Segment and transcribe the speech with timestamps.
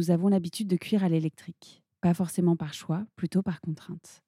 [0.00, 1.82] Nous avons l'habitude de cuire à l'électrique.
[2.00, 4.22] Pas forcément par choix, plutôt par contrainte.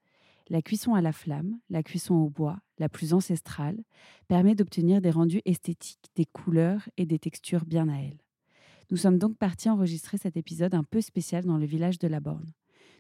[0.51, 3.83] La cuisson à la flamme, la cuisson au bois, la plus ancestrale,
[4.29, 8.19] permet d'obtenir des rendus esthétiques, des couleurs et des textures bien à elle.
[8.91, 12.21] Nous sommes donc partis enregistrer cet épisode un peu spécial dans le village de la
[12.21, 12.53] Borne.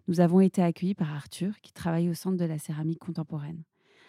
[0.08, 3.64] Nous avons été accueillis par Arthur, qui travaille au centre de la céramique contemporaine.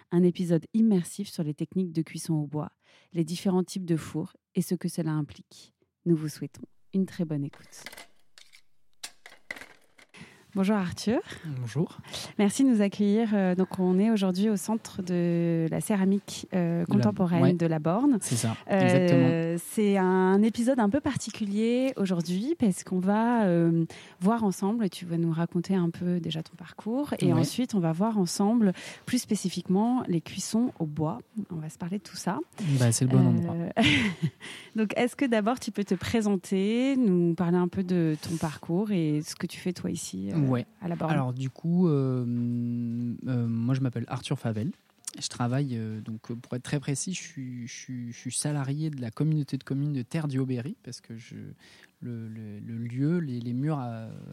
[0.09, 2.72] Un épisode immersif sur les techniques de cuisson au bois,
[3.12, 5.74] les différents types de fours et ce que cela implique.
[6.06, 7.84] Nous vous souhaitons une très bonne écoute.
[10.56, 11.20] Bonjour Arthur.
[11.46, 11.98] Bonjour.
[12.38, 13.30] Merci de nous accueillir.
[13.34, 18.20] Euh, donc on est aujourd'hui au centre de la céramique euh, contemporaine de la, Borne.
[18.22, 18.56] C'est ça.
[18.70, 23.48] Euh, c'est un épisode un peu particulier aujourd'hui parce qu'on va
[24.22, 24.92] voir ensemble.
[24.92, 28.74] Tu vas nous raconter un peu déjà ton parcours et ensuite on va voir ensemble
[29.08, 31.18] plus spécifiquement les cuissons au bois.
[31.50, 32.38] On va se parler de tout ça.
[32.80, 33.56] Bah, c'est le bon endroit.
[34.76, 38.92] donc est-ce que d'abord tu peux te présenter, nous parler un peu de ton parcours
[38.92, 40.66] et ce que tu fais toi ici ouais.
[40.82, 42.24] Alors du coup, euh,
[43.28, 44.72] euh, moi je m'appelle Arthur Favel.
[45.20, 49.12] Je travaille, euh, donc pour être très précis, je suis, je, suis, salarié de la
[49.12, 51.36] communauté de communes de Terre du Aubéry parce que je,
[52.02, 52.28] le,
[52.60, 53.80] lieu, les, murs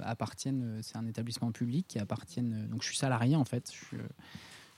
[0.02, 3.70] appartiennent, c'est un établissement public qui appartiennent, donc je suis salarié en fait.
[3.92, 3.98] Je,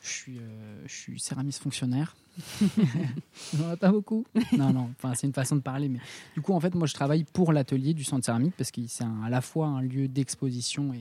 [0.03, 0.41] je suis,
[0.87, 2.17] je suis céramiste fonctionnaire.
[3.63, 4.25] On a pas beaucoup.
[4.53, 5.89] Non, non, enfin, c'est une façon de parler.
[5.89, 6.01] Mais
[6.35, 9.05] du coup, en fait, moi, je travaille pour l'atelier du centre céramique parce que c'est
[9.05, 11.01] à la fois un lieu d'exposition et,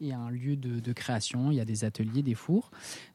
[0.00, 1.50] et un lieu de, création.
[1.50, 2.70] Il y a des ateliers, des fours.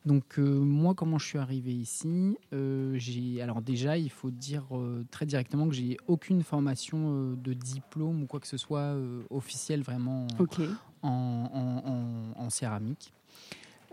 [0.05, 4.65] Donc euh, moi, comment je suis arrivé ici euh, J'ai alors déjà, il faut dire
[4.71, 8.95] euh, très directement que j'ai aucune formation de diplôme ou quoi que ce soit
[9.29, 10.27] officiel vraiment
[11.01, 13.13] en, en, céramique.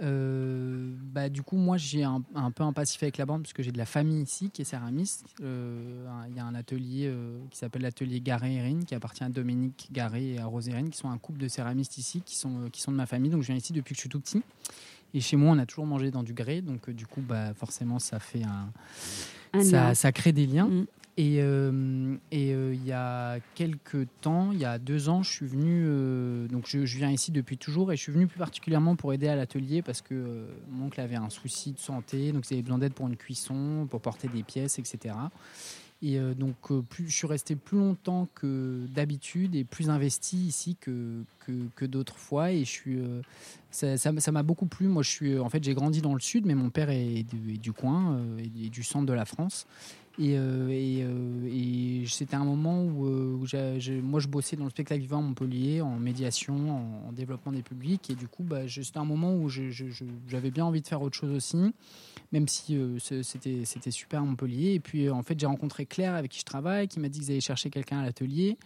[0.00, 2.22] Euh, bah, du coup, moi, j'ai un,
[2.54, 5.24] peu un passif avec la bande puisque j'ai de la famille ici qui est céramiste.
[5.42, 9.28] Euh, il y a un atelier euh, qui s'appelle l'atelier Garé Erin qui appartient à
[9.28, 12.68] Dominique Garé et à Rose Erin, qui sont un couple de céramistes ici qui sont,
[12.72, 13.30] qui sont de ma famille.
[13.30, 14.42] Donc, je viens ici depuis que je suis tout petit.
[15.14, 16.60] Et chez moi, on a toujours mangé dans du grès.
[16.60, 19.62] Donc, du coup, bah, forcément, ça fait un.
[19.62, 20.68] ça, ça, crée des liens.
[20.68, 20.86] Mm.
[21.18, 25.46] Et, euh, euh, il y a quelques temps, il y a deux ans, je suis
[25.46, 25.84] venu.
[25.84, 29.26] Euh, donc je, viens ici depuis toujours et je suis venu plus particulièrement pour aider
[29.26, 32.78] à l'atelier parce que mon oncle avait un souci de santé, donc il avait besoin
[32.78, 35.16] d'aide pour une cuisson, pour porter des pièces, etc.
[36.02, 36.54] Et donc
[36.96, 41.24] je suis resté plus longtemps que d'habitude et plus investi ici que,
[41.74, 42.52] que, d'autres fois.
[42.52, 43.00] Et je suis,
[43.72, 44.86] ça m'a beaucoup plu.
[44.86, 47.72] Moi, je suis, en fait, j'ai grandi dans le sud, mais mon père est du
[47.72, 49.66] coin, et du centre de la France.
[50.18, 55.00] Et, euh, euh, et, c'était un moment où, euh, moi je bossais dans le spectacle
[55.00, 58.10] vivant à Montpellier en médiation, en, développement des publics.
[58.10, 61.30] Et du coup, bah, c'était un moment où j'avais bien envie de faire autre chose
[61.30, 61.72] aussi,
[62.32, 64.74] même si c'était super à Montpellier.
[64.74, 67.30] Et puis en fait, j'ai rencontré Claire avec qui je travaille, qui m'a dit qu'ils
[67.30, 68.58] allaient chercher quelqu'un à l'atelier.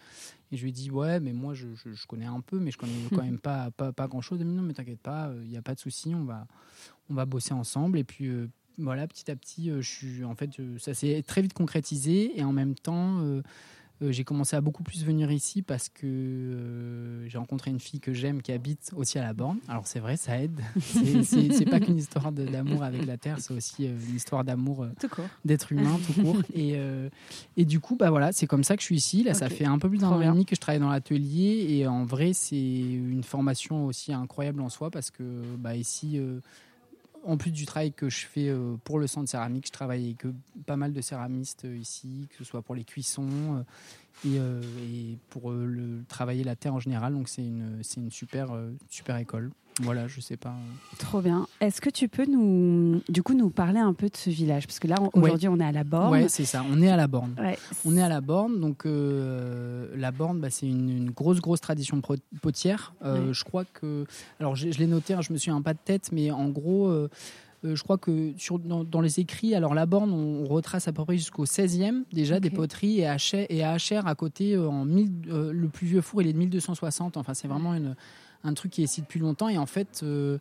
[0.52, 1.66] Et je lui ai dit, ouais, mais moi je,
[2.06, 4.38] connais un peu, mais je connais quand même pas, pas, pas grand chose.
[4.40, 6.46] Elle m'a dit, non, mais t'inquiète pas, il n'y a pas de souci, on va,
[7.10, 7.98] on va bosser ensemble.
[7.98, 8.30] Et puis
[8.78, 12.44] voilà, petit à petit, euh, je suis, en fait, ça s'est très vite concrétisé et
[12.44, 13.42] en même temps, euh,
[14.02, 18.12] euh, j'ai commencé à beaucoup plus venir ici parce que j'ai rencontré une fille que
[18.12, 19.58] j'aime qui habite aussi à la borne.
[19.68, 20.60] Alors c'est vrai, ça aide.
[21.22, 24.86] C'est pas qu'une histoire d'amour avec la terre, c'est aussi une histoire d'amour
[25.44, 26.42] d'être humain tout court.
[26.54, 26.76] Et,
[27.56, 29.22] et du coup, bah voilà, c'est comme ça que je suis ici.
[29.22, 31.66] Là, ça fait un peu plus d'un an et demi que je travaille dans l'atelier
[31.70, 35.22] et en vrai, c'est une formation aussi incroyable en soi parce que
[35.58, 36.18] bah, ici
[37.24, 40.24] en plus du travail que je fais euh, pour le centre céramique, je travaille avec
[40.66, 43.64] pas mal de céramistes euh, ici, que ce soit pour les cuissons
[44.26, 47.14] euh, et, pour le, travailler la terre en général.
[47.14, 48.48] Donc c'est une, une super,
[48.88, 49.50] super école.
[49.80, 50.54] Voilà, je sais pas.
[50.98, 51.46] Trop bien.
[51.60, 54.66] Est-ce que tu peux nous, du coup, nous parler un peu de ce village?
[54.66, 56.12] Parce que là, aujourd'hui, on est à la Borne.
[56.12, 56.62] Oui, c'est ça.
[56.70, 57.34] On est à la Borne.
[57.84, 58.60] On est à la Borne.
[58.60, 62.02] Donc, euh, la Borne, bah, c'est une, grosse, grosse tradition
[62.42, 62.94] potière.
[63.04, 64.04] Euh, je crois que.
[64.40, 66.88] Alors, je, l'ai noté, hein, je me souviens pas de tête, mais en gros.
[66.88, 67.08] Euh,
[67.64, 71.16] je crois que sur, dans, les écrits, alors la borne, on, retrace à peu près
[71.16, 73.16] jusqu'au 16e déjà des poteries et à,
[73.48, 77.16] et à à côté, en le plus vieux four, il est de 1260.
[77.16, 77.94] Enfin, c'est vraiment une,
[78.44, 79.48] un truc qui est ici depuis longtemps.
[79.48, 80.38] Et en fait, euh,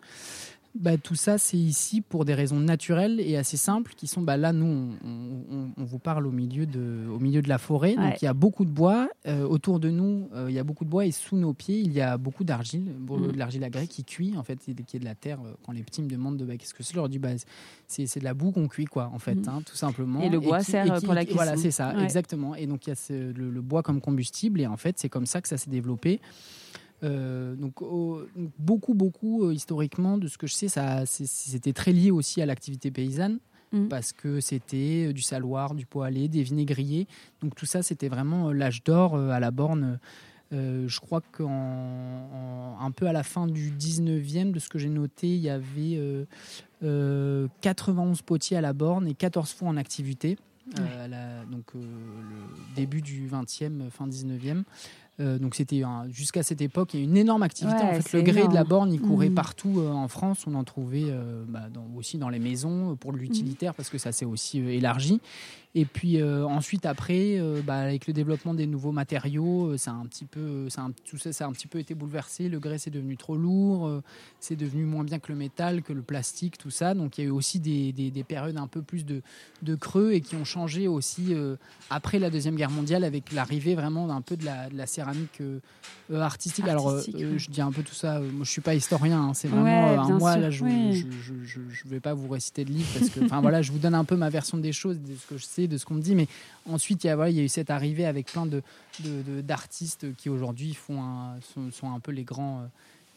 [0.74, 4.38] bah, Tout ça, c'est ici pour des raisons naturelles et assez simples qui sont, bah,
[4.38, 7.95] là, nous, on, vous parle au milieu de, au milieu de la forêt.
[7.95, 9.09] Donc, il y a beaucoup de bois.
[9.27, 11.80] Euh, autour de nous, euh, il y a beaucoup de bois et sous nos pieds,
[11.80, 13.31] il y a beaucoup d'argile, mm.
[13.33, 15.39] de l'argile à qui cuit, en fait, qui est de la terre.
[15.65, 17.30] Quand les petits me demandent de, bah, qu'est-ce que c'est, je leur dis, bah,
[17.88, 19.50] c'est de la boue qu'on cuit, quoi, en fait, mm.
[19.50, 20.21] hein, tout simplement.
[20.21, 21.36] Et le bois sert pour la cuisson.
[21.36, 22.56] Voilà, c'est ça, exactement.
[22.56, 25.42] Et donc, il y a le, bois comme combustible et en fait, c'est comme ça
[25.42, 26.21] que ça s'est développé.
[27.03, 27.75] Euh, donc,
[28.59, 32.45] beaucoup, beaucoup, euh, historiquement, de ce que je sais, ça, c'était très lié aussi à
[32.45, 33.39] l'activité paysanne.
[33.71, 33.88] Mm.
[33.88, 37.07] Parce que c'était euh, du saloir, du poêlé, des vinaigriers.
[37.42, 40.00] Donc tout ça, c'était vraiment l'âge d'or à la borne.
[40.51, 45.42] je crois qu'un peu à la fin du 19e, de ce que j'ai noté, il
[45.42, 46.27] y avait
[46.81, 50.38] 91 potiers à la borne et 14 fonds en activité.
[51.50, 54.63] donc le début du 20e, fin 19e.
[55.22, 57.82] Euh, donc c'était jusqu'à cette époque, il y a une énorme activité.
[57.82, 59.36] en fait, le grès de la borne, il courait mmh.
[59.36, 60.46] partout euh, en France.
[60.48, 64.26] On en trouvait euh, bah, aussi dans les maisons pour l'utilitaire parce que ça s'est
[64.26, 65.20] aussi élargi.
[65.76, 70.26] Et puis ensuite, après, bah, avec le développement des nouveaux matériaux, ça a un petit
[70.26, 72.50] peu, ça tout ça, ça a un petit peu été bouleversé.
[72.50, 74.02] Le grès c'est devenu trop lourd,
[74.40, 76.94] c'est devenu moins bien que le métal, que le plastique, tout ça.
[76.94, 79.22] Donc il y a eu aussi des, des, périodes un peu plus de,
[79.62, 81.34] de, creux et qui ont changé aussi
[81.90, 85.42] après la deuxième guerre mondiale avec l'arrivée vraiment d'un peu de la, de la céramique
[85.42, 85.60] euh,
[86.12, 86.68] euh, artistique.
[86.68, 87.02] Alors, euh,
[87.38, 88.20] je dis un peu tout ça.
[88.20, 89.22] moi, je suis pas historien.
[89.22, 90.50] Hein, c'est vraiment moi là.
[90.50, 90.66] Je,
[91.44, 94.04] je, vais pas vous réciter de livre parce que, enfin voilà, je vous donne un
[94.04, 96.16] peu ma version des choses, de ce que je sais, de ce qu'on me dit.
[96.16, 96.28] Mais
[96.69, 98.62] ensuite, il y a voilà, il y a eu cette arrivée avec plein de
[99.42, 101.02] d'artistes qui aujourd'hui sont,
[101.72, 102.68] sont, un peu les grands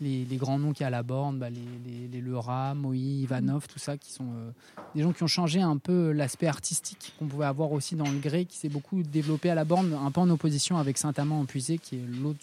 [0.01, 3.67] les, grands noms qu'il y a à la borne, bah, les, les, Leura, Moïse, Ivanov,
[3.69, 4.51] tout ça, qui sont euh,
[4.95, 8.19] des gens qui ont changé un peu l'aspect artistique qu'on pouvait avoir aussi dans le
[8.19, 11.97] gré, qui s'est beaucoup développé à la borne, un peu en opposition avec Saint-Amand-en-Puisé, qui
[11.97, 12.41] est l'autre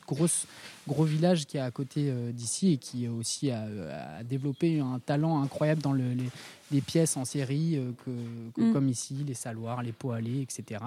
[0.87, 5.41] gros village qui est à côté euh, d'ici et qui aussi a, développé un talent
[5.41, 8.73] incroyable dans les, pièces en série, euh, que, mm.
[8.73, 10.79] comme ici, les saloirs, les poêlés, etc.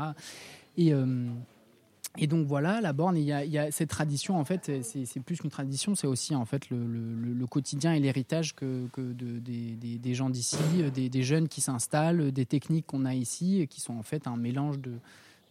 [0.76, 0.92] Et
[2.16, 5.50] et donc voilà, la borne, il y a, cette tradition, en fait, c'est plus qu'une
[5.50, 10.56] tradition, c'est aussi en fait le, quotidien et l'héritage que, des, gens d'ici,
[10.94, 14.76] des, jeunes qui s'installent, des techniques qu'on a ici, qui sont en fait un mélange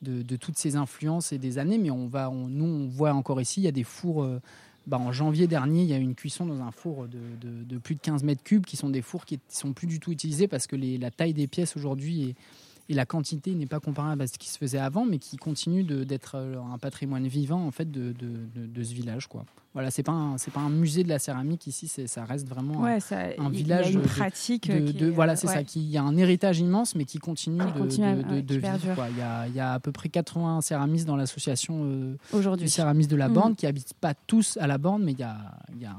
[0.02, 1.78] de, toutes ces influences et des années.
[1.78, 4.24] Mais on va, nous, on voit encore ici, il y a des fours.
[4.24, 4.42] Euh,
[4.86, 7.96] bah, en janvier dernier, il y a eu une cuisson dans un four de, plus
[7.96, 10.68] de 15 mètres cubes, qui sont des fours qui sont plus du tout utilisés parce
[10.68, 12.36] que la taille des pièces aujourd'hui est
[12.90, 15.84] et la quantité n'est pas comparable à ce qui se faisait avant, mais qui continue
[15.84, 19.28] d'être euh, un patrimoine vivant en fait de, de, de, ce village.
[19.28, 19.46] Quoi.
[19.74, 23.00] Voilà, c'est pas c'est pas un musée de la céramique ici, ça reste vraiment un,
[23.50, 23.88] village.
[23.90, 24.70] Il y a une pratique.
[24.70, 25.64] De, voilà, c'est ça.
[25.64, 28.96] Qui, il y a un héritage immense, mais qui continue de, vivre.
[28.96, 29.08] Quoi.
[29.10, 32.70] Il, y a, il y a à peu près 80 céramistes dans l'association euh, aujourd'hui
[32.70, 33.34] céramistes de la mm.
[33.34, 35.38] Borne, qui habitent pas tous à la Borne, mais il y a,
[35.74, 35.96] il y a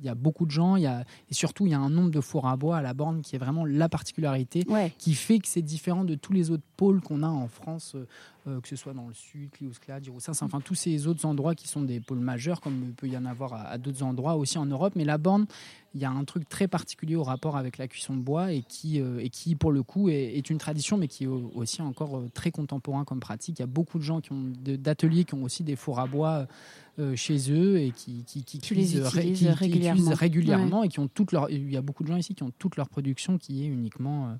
[0.00, 1.90] il y a beaucoup de gens, il y a, et surtout il y a un
[1.90, 4.66] nombre de fours à bois à la borne qui est vraiment la particularité,
[4.98, 8.06] qui fait que c'est différent de tous les autres pôles qu'on a en France, euh,
[8.46, 11.68] euh, que ce soit dans le sud, Cliouscla, Diroussas, enfin tous ces autres endroits qui
[11.68, 14.66] sont des pôles majeurs, comme il peut y en avoir à, d'autres endroits aussi en
[14.66, 14.94] Europe.
[14.96, 15.46] Mais la borne,
[15.94, 18.62] il y a un truc très particulier au rapport avec la cuisson de bois et
[18.62, 22.22] qui, euh, et qui pour le coup, est, une tradition, mais qui est aussi encore
[22.32, 23.58] très contemporain comme pratique.
[23.58, 26.06] Il y a beaucoup de gens qui ont d'ateliers qui ont aussi des fours à
[26.06, 26.46] bois.
[27.14, 31.48] chez eux et qui, qui, qui, cuisent, régulièrement, régulièrement et qui ont toute leur.
[31.48, 34.36] Il y a beaucoup de gens ici qui ont toute leur production qui est uniquement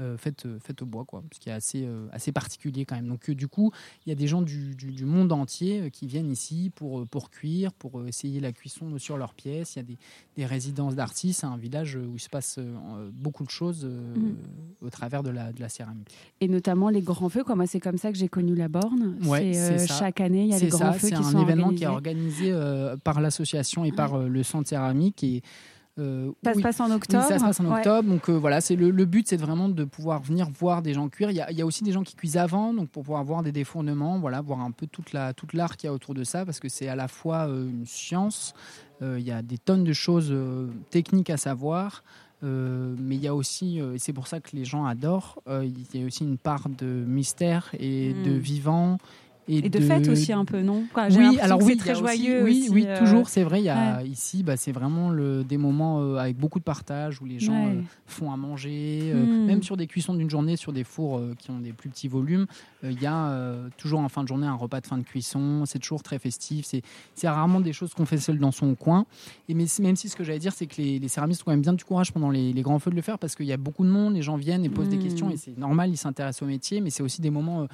[0.00, 3.08] euh, faites, euh, au bois, quoi, ce qui est assez, euh, assez particulier quand même.
[3.08, 3.72] Donc du coup,
[4.06, 7.72] il y a des gens du, du, monde entier qui viennent ici pour, pour cuire,
[7.72, 9.74] pour essayer la cuisson sur leurs pièces.
[9.74, 9.98] Il y a des,
[10.36, 12.60] des résidences d'artistes, c'est un village où il se passe
[13.12, 14.86] beaucoup de choses mm.
[14.86, 16.14] au travers de la, de la céramique.
[16.40, 19.18] Et notamment les grands feux, moi c'est comme ça que j'ai connu la borne.
[19.24, 21.70] Ouais, c'est chaque année, il y a les grands feux qui sont C'est un événement
[21.70, 22.54] qui est organisé
[23.02, 25.42] par l'association et par le centre céramique et
[25.98, 27.24] euh, ça se passe en octobre.
[27.24, 28.08] ça se passe en octobre.
[28.08, 31.30] Donc euh, voilà, c'est le, but, c'est vraiment de pouvoir venir voir des gens cuire.
[31.30, 34.18] Il y, a, aussi des gens qui cuisent avant, donc pour pouvoir voir des défournements,
[34.18, 36.60] voilà, voir un peu toute la toute l'art qu'il y a autour de ça, parce
[36.60, 38.54] que c'est à la fois euh, une science.
[39.00, 40.34] il y a des tonnes de choses
[40.90, 42.02] techniques à savoir.
[42.42, 46.02] mais il y a aussi, et c'est pour ça que les gens adorent, il y
[46.02, 48.38] a aussi une part de mystère et de hmm.
[48.38, 48.98] vivant
[49.48, 50.84] et, de, fête aussi un peu, non?
[51.10, 52.42] Oui, alors oui, très joyeux.
[52.44, 53.60] oui, oui, euh, toujours, c'est vrai.
[53.60, 57.20] Il y a ici, bah, c'est vraiment le, des moments euh, avec beaucoup de partage
[57.22, 59.46] où les gens euh, font à manger, hmm.
[59.46, 62.46] même sur des cuissons d'une journée, sur des fours qui ont des plus petits volumes.
[62.82, 63.34] Il y a
[63.76, 65.64] toujours en fin de journée un repas de fin de cuisson.
[65.66, 66.66] C'est toujours très festif.
[67.14, 69.06] C'est rarement des choses qu'on fait seul dans son coin.
[69.48, 71.52] Et mais même si ce que j'allais dire, c'est que les, les, céramistes ont quand
[71.52, 73.52] même bien du courage pendant les, les, grands feux de le faire parce qu'il y
[73.52, 75.02] a beaucoup de monde, les gens viennent et posent des hmm.
[75.02, 77.66] questions et c'est normal, ils s'intéressent au métier, mais c'est aussi des moments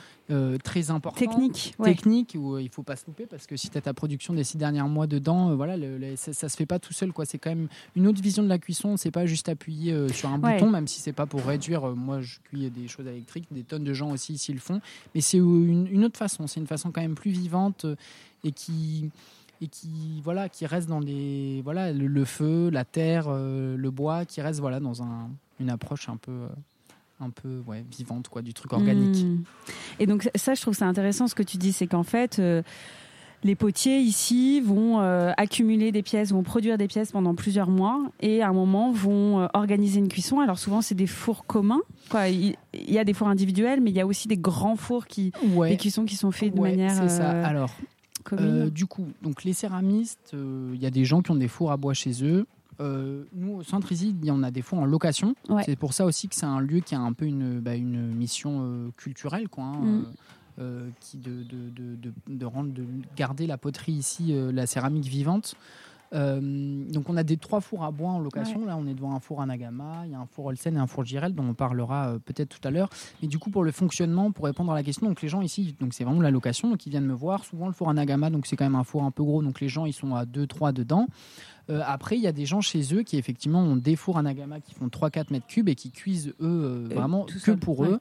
[0.63, 1.19] très importants.
[1.19, 1.95] Techniques technique, ouais.
[1.95, 4.35] technique où euh, il faut pas se louper parce que si tu as ta production
[4.35, 6.93] des six derniers mois dedans, euh, voilà, le- le- ça, ça se fait pas tout
[6.93, 7.13] seul.
[7.13, 7.25] quoi.
[7.25, 8.97] C'est quand même une autre vision de la cuisson.
[8.97, 10.55] C'est pas juste appuyer euh, sur un Ouais.
[10.55, 11.87] bouton, même si c'est pas pour réduire.
[11.97, 14.81] moi, je cuis des choses électriques, des tonnes de gens aussi ici le font,
[15.15, 16.47] mais c'est une, une autre façon.
[16.47, 17.87] C'est une façon quand même plus vivante
[18.45, 19.11] et qui
[19.61, 23.91] et qui voilà qui reste dans les voilà le, le feu, la terre, euh, le
[23.91, 25.31] bois, qui reste voilà dans un,
[25.61, 26.49] une approche un peu euh,
[27.25, 29.25] un peu ouais, vivante quoi du truc organique.
[29.25, 29.43] Hmm.
[29.99, 32.63] Et donc ça, je trouve ça intéressant ce que tu dis, c'est qu'en fait, euh,
[33.43, 38.01] les potiers ici vont euh, accumuler des pièces, vont produire des pièces pendant plusieurs mois
[38.21, 40.41] et à un moment vont euh, organiser une cuisson.
[40.41, 41.83] Alors souvent, c'est des fours communs.
[42.11, 42.29] Quoi.
[42.29, 45.33] Il, y a des fours individuels, mais il y a aussi des grands fours qui,
[45.55, 45.71] Ouais.
[45.71, 47.31] des cuissons qui sont faits de Ouais, manière c'est ça.
[47.47, 47.75] Alors,
[48.71, 51.77] du coup, donc les céramistes, il y a des gens qui ont des fours à
[51.77, 52.47] bois chez eux.
[52.81, 55.35] Euh, nous, au centre ici, il y en a des fours en location.
[55.49, 55.63] Ouais.
[55.65, 58.07] C'est pour ça aussi que c'est un lieu qui a un peu une, bah, une
[58.15, 59.65] mission euh, culturelle, quoi.
[59.65, 59.87] hein, Mm.
[59.99, 60.05] euh,
[60.61, 62.85] euh, qui de, de, de, de, de rendre, de
[63.17, 65.57] garder la poterie ici, euh, la céramique vivante.
[66.15, 66.41] Euh,
[66.91, 68.65] donc on a des trois fours à bois en location.
[68.65, 70.79] Là, on est devant un four à Nagama, il y a un four Olsen et
[70.79, 72.89] un four Girel dont on parlera euh, peut-être tout à l'heure.
[73.21, 75.75] Mais du coup, pour le fonctionnement, pour répondre à la question, donc les gens ici,
[75.81, 77.45] donc c'est vraiment la location, donc ils viennent me voir.
[77.45, 79.61] Souvent le four à Nagama, donc c'est quand même un four un peu gros, donc
[79.61, 81.09] les gens ils sont à 2-3 dedans.
[81.71, 84.23] Euh, après, il y a des gens chez eux qui effectivement ont des fours à
[84.23, 87.81] Nagama qui font 3-4 mètres cubes et qui cuisent eux euh, vraiment que seul, pour
[87.81, 87.89] ouais.
[87.89, 88.01] eux.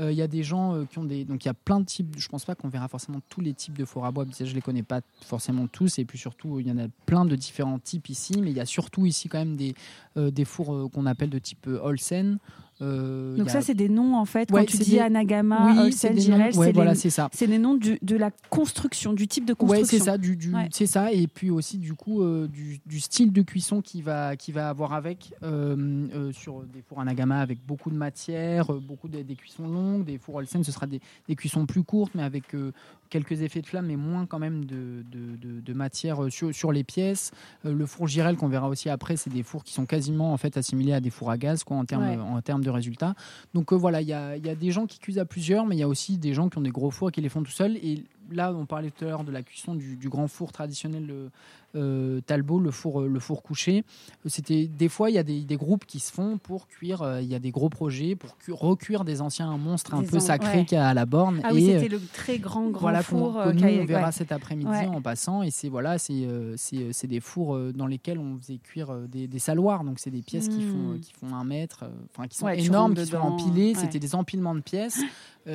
[0.00, 1.24] Euh, Il y a des gens euh, qui ont des.
[1.24, 2.14] Donc il y a plein de types.
[2.16, 4.24] Je pense pas qu'on verra forcément tous les types de fours à bois.
[4.38, 5.98] Je les connais pas forcément tous.
[5.98, 8.40] Et puis surtout, il y en a plein de différents types ici.
[8.40, 9.74] Mais il y a surtout ici quand même des,
[10.16, 12.38] euh, des fours qu'on appelle de type Olsen.
[12.82, 14.50] Euh, Donc a- ça, c'est des noms en fait.
[14.50, 16.56] Ouais, Quand tu dis des- Anagama, oui, Olsen, c'est des.
[16.58, 17.28] Ouais, voilà, les- ça.
[17.32, 19.98] c'est les noms du- de la construction, du type de Ouais, construction.
[19.98, 20.68] c'est ça, du, du- Ouais.
[20.72, 24.36] c'est ça, et puis aussi du coup euh, du, du style de cuisson qui va
[24.36, 28.80] qui va avoir avec euh, euh, sur des fours Anagama avec beaucoup de matière, euh,
[28.80, 32.12] beaucoup de- des cuissons longues, des fours Olsen ce sera des, des cuissons plus courtes
[32.14, 32.72] mais avec euh,
[33.10, 36.54] quelques effets de flamme mais moins quand même de, de, de- de matière euh, sur,
[36.54, 37.32] sur les pièces.
[37.66, 40.36] Euh, le four Girel qu'on verra aussi après, c'est des fours qui sont quasiment en
[40.36, 42.16] fait assimilés à des fours à gaz quoi en termes Ouais.
[42.16, 43.14] en termes de résultats.
[43.54, 45.66] Donc euh, voilà, il y a, il y a des gens qui cuisent à plusieurs,
[45.66, 47.28] mais il y a aussi des gens qui ont des gros fours et qui les
[47.28, 47.76] font tout seuls.
[47.76, 51.06] Et là, on parlait tout à l'heure de la cuisson du, du grand four traditionnel
[51.10, 51.28] euh,
[51.76, 53.84] euh, Talbot, le four, euh, le four couché.
[54.26, 57.02] C'était des fois, il y a des, des groupes qui se font pour cuire.
[57.02, 60.08] euh, Il y a des gros projets pour cu- recuire des anciens monstres un Des
[60.08, 60.64] peu an- sacrés ouais.
[60.64, 61.40] qu'il y a à la borne.
[61.44, 63.34] Ah oui, et, euh, c'était le très grand grand voilà qu'on four.
[63.34, 64.12] que euh, nous, on verra ouais.
[64.12, 64.86] cet après-midi Ouais.
[64.86, 68.92] en passant et c'est voilà c'est c'est c'est des fours dans lesquels on faisait cuire
[69.08, 71.00] des, des saloirs donc c'est des pièces qui font euh, Mm.
[71.00, 74.60] qui font un mètre enfin qui sont énormes qui sont empilées c'était des empilements de
[74.60, 75.00] pièces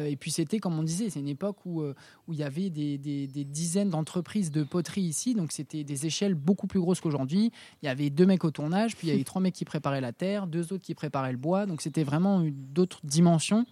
[0.03, 1.93] et puis c'était comme on disait c'est une époque où euh,
[2.27, 5.33] où il y avait des, des, des dizaines d'entreprises de poterie ici.
[5.35, 7.51] Donc c'était des échelles beaucoup plus grosses qu'aujourd'hui.
[7.81, 10.01] Il y avait deux mecs au tournage puis il y avait trois mecs qui préparaient
[10.01, 11.65] la terre deux autres qui préparaient le bois.
[11.65, 13.65] Donc c'était vraiment une- d'autres dimensions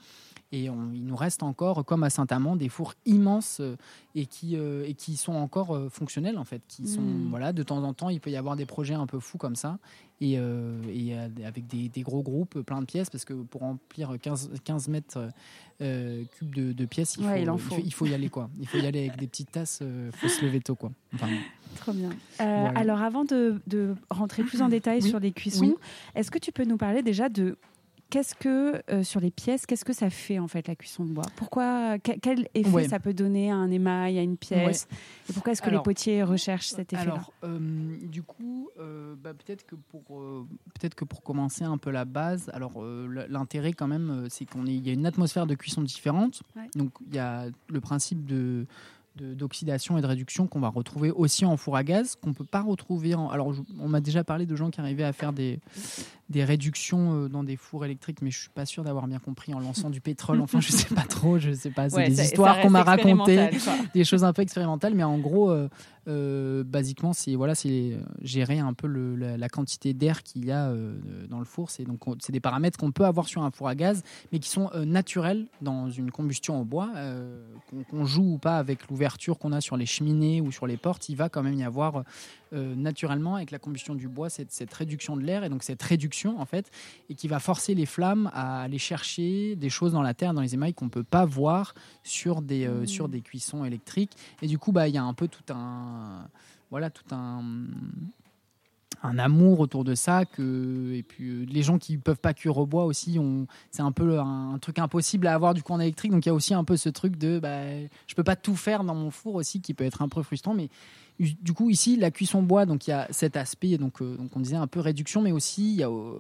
[0.54, 3.76] et on- il nous reste encore, comme à Saint-Amand, des fours immenses euh,
[4.16, 6.62] et qui, euh, et qui sont encore euh, fonctionnels en fait.
[6.68, 7.28] Qui sont, Mm.
[7.32, 9.56] voilà, de temps en temps, il peut y avoir des projets un peu fous comme
[9.56, 9.80] ça
[10.22, 14.16] et, euh, et, avec des, des gros groupes, plein de pièces, parce que pour remplir
[14.22, 15.18] 15, 15 mètres
[15.82, 17.76] euh, cubes de, de pièces, il, Ouais, faut, il faut.
[17.76, 18.50] faut- il faut y aller quoi.
[18.62, 20.92] Il faut y aller avec des petites tasses, il faut se lever tôt quoi.
[21.16, 21.28] Enfin,
[21.78, 22.10] Trop bien.
[22.38, 22.70] Voilà.
[22.78, 25.10] Alors, avant de, de rentrer plus en détail Oui.
[25.10, 25.76] sur les cuissons, Oui.
[26.14, 27.58] est-ce que tu peux nous parler déjà de
[28.14, 31.10] qu'est-ce que euh, sur les pièces, qu'est-ce que ça fait en fait la cuisson de
[31.12, 31.26] bois?
[31.36, 32.88] Pourquoi que- quel effet Ouais.
[32.88, 34.88] ça peut donner à un émail, à une pièce?
[35.30, 37.14] Et pourquoi est-ce que Alors- les potiers recherchent cet effet-là?
[37.14, 37.58] Alors, euh,
[38.04, 40.46] du coup, euh, bah, peut-être que pour euh,
[40.80, 44.46] peut-être que pour commencer un peu la base, alors euh, l'intérêt quand même, euh, c'est
[44.46, 46.44] qu'on y a une atmosphère de cuisson différente.
[46.56, 46.70] Ouais.
[46.76, 48.68] Donc il y a le principe de-
[49.16, 52.62] d'oxydation et de réduction qu'on va retrouver aussi en four à gaz, qu'on peut pas
[52.62, 53.30] retrouver en.
[53.30, 55.60] Alors, je- on m'a déjà parlé de gens qui arrivaient à faire des,
[56.30, 59.54] des réductions euh, dans des fours électriques, mais je suis pas sûr d'avoir bien compris
[59.54, 60.42] en lançant du pétrole.
[60.42, 61.90] Enfin, je sais pas trop, je sais pas.
[61.90, 63.50] C'est Ouais, des ça- histoires qu'on m'a racontées
[63.94, 65.70] des choses un peu expérimentales, mais en gros, euh,
[66.08, 70.70] euh, basiquement, c'est voilà, c'est euh, gérer un peu la, quantité d'air qu'il y a
[70.70, 70.96] euh,
[71.30, 71.70] dans le four.
[71.70, 74.40] C'est donc on- c'est des paramètres qu'on peut avoir sur un four à gaz, mais
[74.40, 76.90] qui sont naturels dans une combustion au bois.
[77.90, 81.10] qu'on joue ou pas avec l'ouverture qu'on a sur les cheminées ou sur les portes,
[81.10, 82.04] il va quand même y avoir
[82.54, 85.82] euh, naturellement avec la combustion du bois cette, cette réduction de l'air et donc cette
[85.82, 86.70] réduction en fait
[87.10, 90.42] et qui va forcer les flammes à aller chercher des choses dans la terre, dans
[90.42, 92.88] les émails qu'on peut pas voir sur des euh, Mmh.
[92.88, 96.28] sur des cuissons électriques et du coup bah il y a un peu tout un
[96.70, 97.44] voilà tout un
[99.02, 102.58] un amour autour de ça que et puis euh, les gens qui peuvent pas cuire
[102.58, 103.20] au bois aussi
[103.72, 106.30] c'est un peu un, un truc impossible à avoir du coup en électrique donc il
[106.30, 107.62] y a aussi un peu ce truc de bah
[108.08, 110.54] je peux pas tout faire dans mon four aussi qui peut être un peu frustrant
[110.54, 110.70] mais
[111.20, 114.36] du coup ici la cuisson bois donc il y a cet aspect donc, euh, donc
[114.36, 116.14] on disait un peu réduction mais aussi il y a, euh,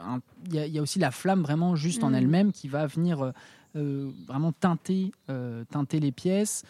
[0.00, 2.14] un- il y a, il y a aussi la flamme vraiment juste en Mm.
[2.14, 3.32] elle-même qui va venir
[3.76, 5.12] euh, vraiment teinter
[5.70, 6.62] teinter les pièces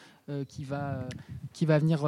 [0.48, 1.08] qui va
[1.52, 2.04] qui va venir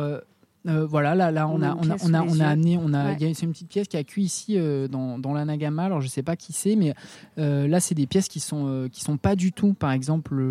[0.69, 3.17] euh, voilà, là, là, on, a, on, a, on, a, on a amené, on a,
[3.19, 5.85] c'est une petite pièce qui a cuit ici euh, dans, dans la Nagama.
[5.85, 6.93] Alors je sais pas qui c'est, mais
[7.39, 10.43] euh, là c'est des pièces qui sont qui sont pas du tout, par exemple,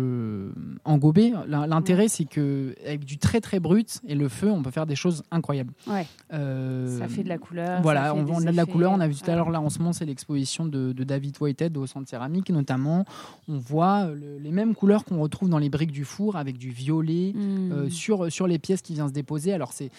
[0.84, 1.32] engobées.
[1.46, 4.96] L'intérêt c'est que avec du très très brut et le feu, on peut faire des
[4.96, 5.72] choses incroyables.
[5.86, 6.06] Ouais.
[6.30, 7.80] ça fait de la couleur.
[7.82, 8.92] Voilà, on, a de la couleur.
[8.92, 11.36] On a vu tout à l'heure là en ce moment c'est l'exposition de, de, David
[11.40, 13.04] Whitehead au Centre Céramique notamment.
[13.48, 14.08] On voit
[14.40, 17.90] les mêmes couleurs qu'on retrouve dans les briques du four avec du violet hmm.
[17.90, 19.52] sur sur les pièces qui viennent se déposer.
[19.52, 19.90] Alors c'est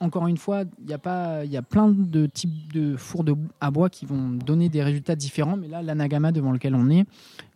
[0.00, 3.24] encore une fois, il y a pas, il y a plein de types de fours
[3.24, 5.56] de, à bois qui vont donner des résultats différents.
[5.56, 7.06] Mais là, l'anagama devant lequel on est,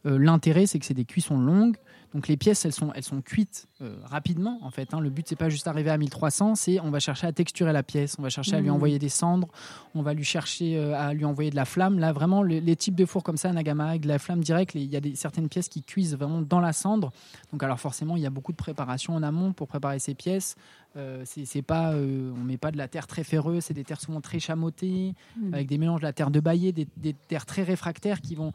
[0.07, 1.77] euh, l'intérêt, c'est que c'est des cuissons longues.
[2.15, 4.93] Donc les pièces, elles sont, elles sont cuites euh, rapidement en fait.
[4.93, 5.01] Hein.
[5.01, 7.83] Le but c'est pas juste arriver à 1300, c'est on va chercher à texturer la
[7.83, 8.75] pièce, on va chercher à lui mmh.
[8.75, 9.49] envoyer des cendres,
[9.95, 11.99] on va lui chercher euh, à lui envoyer de la flamme.
[11.99, 14.93] Là vraiment les, types de fours comme ça, Nagama avec de la flamme directe, il
[14.93, 17.13] y a des, certaines pièces qui cuisent vraiment dans la cendre.
[17.51, 20.57] Donc alors forcément il y a beaucoup de préparation en amont pour préparer ces pièces.
[20.97, 24.01] Euh, c'est pas, euh, on met pas de la terre très ferreuse, c'est des terres
[24.01, 25.55] souvent très chamottées, mmh.
[25.55, 28.53] avec des mélanges de la terre de baillé, des, terres très réfractaires qui vont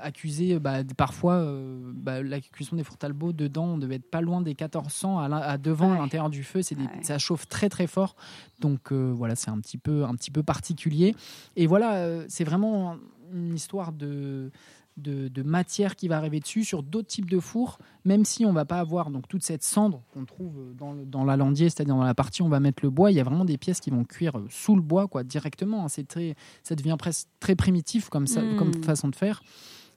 [0.00, 1.46] accuser bah, parfois
[1.94, 3.32] bah, la cuisson des fours Talbot.
[3.32, 6.62] Dedans, on devait être pas loin des 1400 à, devant à l'intérieur du feu.
[6.62, 8.16] C'est ça chauffe très très fort.
[8.60, 11.14] Donc euh, voilà, c'est un petit peu un petit peu particulier.
[11.56, 12.96] Et voilà, euh, c'est vraiment
[13.32, 14.50] une histoire de
[14.96, 18.64] de, matière qui va arriver dessus sur d'autres types de fours, même si on va
[18.64, 22.14] pas avoir donc toute cette cendre qu'on trouve dans, le, dans l'alandier, c'est-à-dire dans la
[22.14, 24.04] partie où on va mettre le bois, il y a vraiment des pièces qui vont
[24.04, 25.84] cuire sous le bois quoi directement.
[25.84, 25.88] Hein.
[25.88, 28.82] C'est très, ça devient presque très primitif comme ça, comme mmh.
[28.84, 29.42] façon de faire.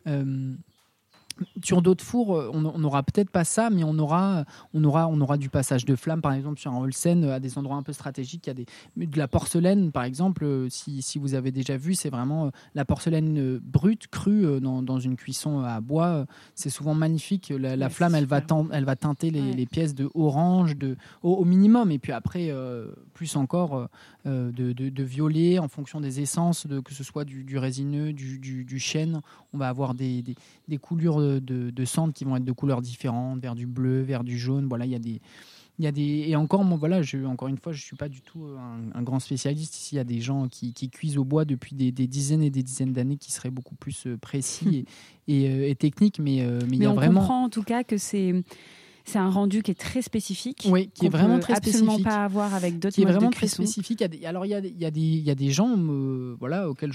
[0.08, 0.56] Euh,
[1.64, 5.20] sur d'autres fours, euh, on n'aura peut-être pas ça, mais on aura, on, aura, on
[5.22, 7.94] aura du passage de flamme, par exemple, sur un Holsen, à des endroits un peu
[7.94, 8.48] stratégiques.
[8.48, 11.78] Il y a des, de la porcelaine, par exemple, euh, si, si vous avez déjà
[11.78, 16.26] vu, c'est vraiment euh, la porcelaine brute, crue, dans, dans une cuisson à bois.
[16.56, 17.52] C'est souvent magnifique.
[17.58, 21.92] La, flamme, elle va, elle va teinter les, les, pièces de orange de, au, minimum,
[21.92, 22.54] et puis après,
[23.14, 23.88] plus encore,
[24.26, 28.40] de, de, violet en fonction des essences, de, que ce soit du, du résineux, du,
[28.40, 29.22] du, chêne.
[29.54, 30.36] On va avoir des, des,
[30.68, 34.24] des coulures de, de, cendres qui vont être de couleurs différentes, vers du bleu, vers
[34.24, 34.68] du jaune.
[34.68, 35.22] Voilà, il y a des,
[35.80, 38.10] il y a des et encore moi voilà je, encore une fois je suis pas
[38.10, 38.58] du tout euh,
[38.94, 41.76] un, grand spécialiste ici il y a des gens qui, qui cuisent au bois depuis
[41.76, 44.86] des, dizaines et des dizaines d'années qui seraient beaucoup plus euh, précis
[45.28, 47.84] et, et, euh, techniques mais mais, il y a on vraiment comprend en tout cas
[47.84, 48.44] que c'est
[49.06, 50.68] c'est un rendu qui est très spécifique.
[50.70, 52.06] Oui, qui est vraiment très absolument spécifique.
[52.06, 54.02] pas avoir avec d'autres Qui est vraiment très spécifique.
[54.24, 56.70] alors il y a, il y a, des, il y a des gens euh, voilà,
[56.70, 56.92] auxquels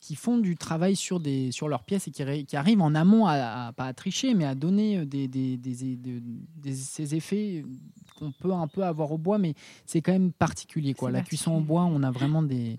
[0.00, 3.26] qui font du travail sur, des, sur leurs pièces et qui, qui arrivent en amont
[3.26, 7.64] à, pas à tricher, mais à donner des, des, des, ces effets
[8.18, 9.54] qu'on peut un peu avoir au bois, mais
[9.86, 10.94] c'est quand même particulier.
[10.94, 11.10] Quoi.
[11.10, 12.78] La cuisson au bois, on a vraiment des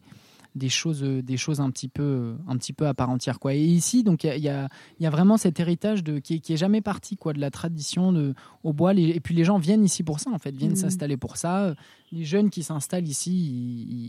[0.55, 3.39] des choses, euh, des choses un petit peu, un petit peu à part entière.
[3.39, 3.53] Quoi.
[3.53, 4.67] Et ici, donc, il y a,
[4.99, 7.51] y a, vraiment cet héritage de, qui, est, qui est jamais parti quoi, de la
[7.51, 8.33] tradition de,
[8.63, 8.93] au bois.
[8.93, 10.77] et puis les gens viennent ici pour ça, en fait, viennent mmh.
[10.77, 11.75] s'installer pour ça.
[12.11, 13.31] Les jeunes qui s'installent ici,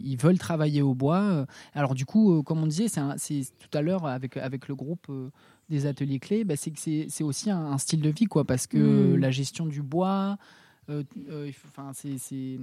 [0.04, 1.46] ils, veulent travailler au bois.
[1.74, 5.06] Alors du coup, euh, comme on disait, c'est tout à l'heure avec, avec le groupe
[5.10, 5.30] euh,
[5.68, 8.78] des ateliers clés, bah, c'est que c'est aussi un, style de vie, quoi, parce que
[8.78, 9.16] mmh.
[9.16, 10.36] la gestion du bois,
[10.88, 12.58] enfin, c'est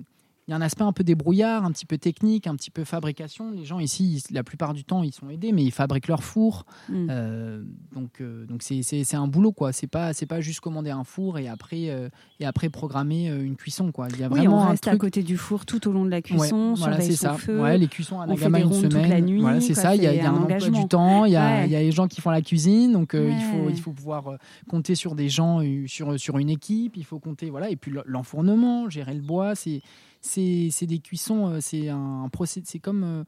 [0.48, 2.86] il y a un aspect un peu débrouillard, un petit peu technique, un petit peu
[2.86, 3.52] fabrication.
[3.52, 6.66] Les gens ici, la plupart du temps, ils sont aidés, mais ils fabriquent leur four.
[6.88, 7.08] Mm.
[7.10, 9.74] Euh, donc, euh, donc c'est un boulot, quoi.
[9.74, 12.08] C'est pas, c'est pas juste commander un four et après, euh,
[12.40, 14.08] et après programmer une cuisson, quoi.
[14.10, 16.22] Il y a vraiment on reste à côté du four tout au long de la
[16.22, 16.76] cuisson.
[16.78, 17.34] voilà, c'est ça.
[17.34, 17.60] Feu.
[17.60, 19.10] Ouais, les cuissons à Nagama une semaine.
[19.10, 19.98] La nuit, voilà, c'est ça.
[19.98, 21.26] Il y a, y a un, emploi du temps.
[21.26, 23.70] Il y a, il y a les gens qui font la cuisine, donc il faut,
[23.70, 24.38] il faut pouvoir
[24.70, 26.96] compter sur des gens, sur, sur une équipe.
[26.96, 27.70] Il faut compter, voilà.
[27.70, 29.82] Et puis l'enfournement, gérer le bois, c'est
[30.28, 33.24] c'est des cuissons, euh, c'est un procédé, c'est comme euh,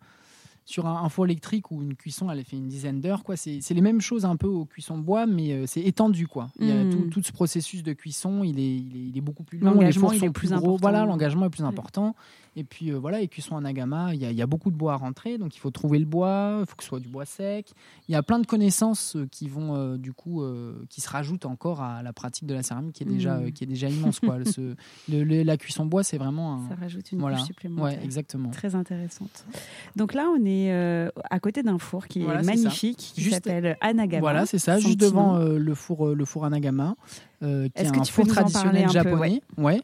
[0.66, 3.24] sur un, four électrique ou une cuisson, elle fait une dizaine d'heures.
[3.24, 3.36] quoi.
[3.36, 6.28] C'est les mêmes choses un peu aux cuissons bois, mais euh, c'est étendu.
[6.28, 6.50] quoi.
[6.60, 7.10] Il y a hmm.
[7.10, 9.72] tout, ce processus de cuisson, il est, il est, beaucoup plus long.
[9.72, 10.78] L'engagement est plus, Important.
[10.80, 12.16] Voilà, l'engagement est plus important.
[12.56, 14.96] Et puis euh, voilà, les cuissons à Nagama, il y, a beaucoup de bois à
[14.98, 17.72] rentrer, donc il faut trouver le bois, il faut que ce soit du bois sec.
[18.08, 20.44] Il y a plein de connaissances euh, qui vont euh, du coup,
[20.90, 23.52] qui se rajoutent encore à la pratique de la céramike qui est déjà, mmh.
[23.52, 24.20] qui est déjà immense.
[24.20, 24.38] Quoi.
[25.08, 28.00] la cuisson bois, c'est vraiment un, ça rajoute une couche supplémentaire.
[28.00, 28.50] Ouais, exactement.
[28.50, 29.46] Très intéressante.
[29.96, 30.72] Donc là, on est
[31.30, 34.22] à côté d'un four qui est magnifique, qui s'appelle Anagama.
[34.22, 36.96] Voilà, c'est ça, juste devant le four, le four Anagama.
[37.42, 39.42] Euh, qui est, un four traditionnel japonais.
[39.58, 39.82] Ouais.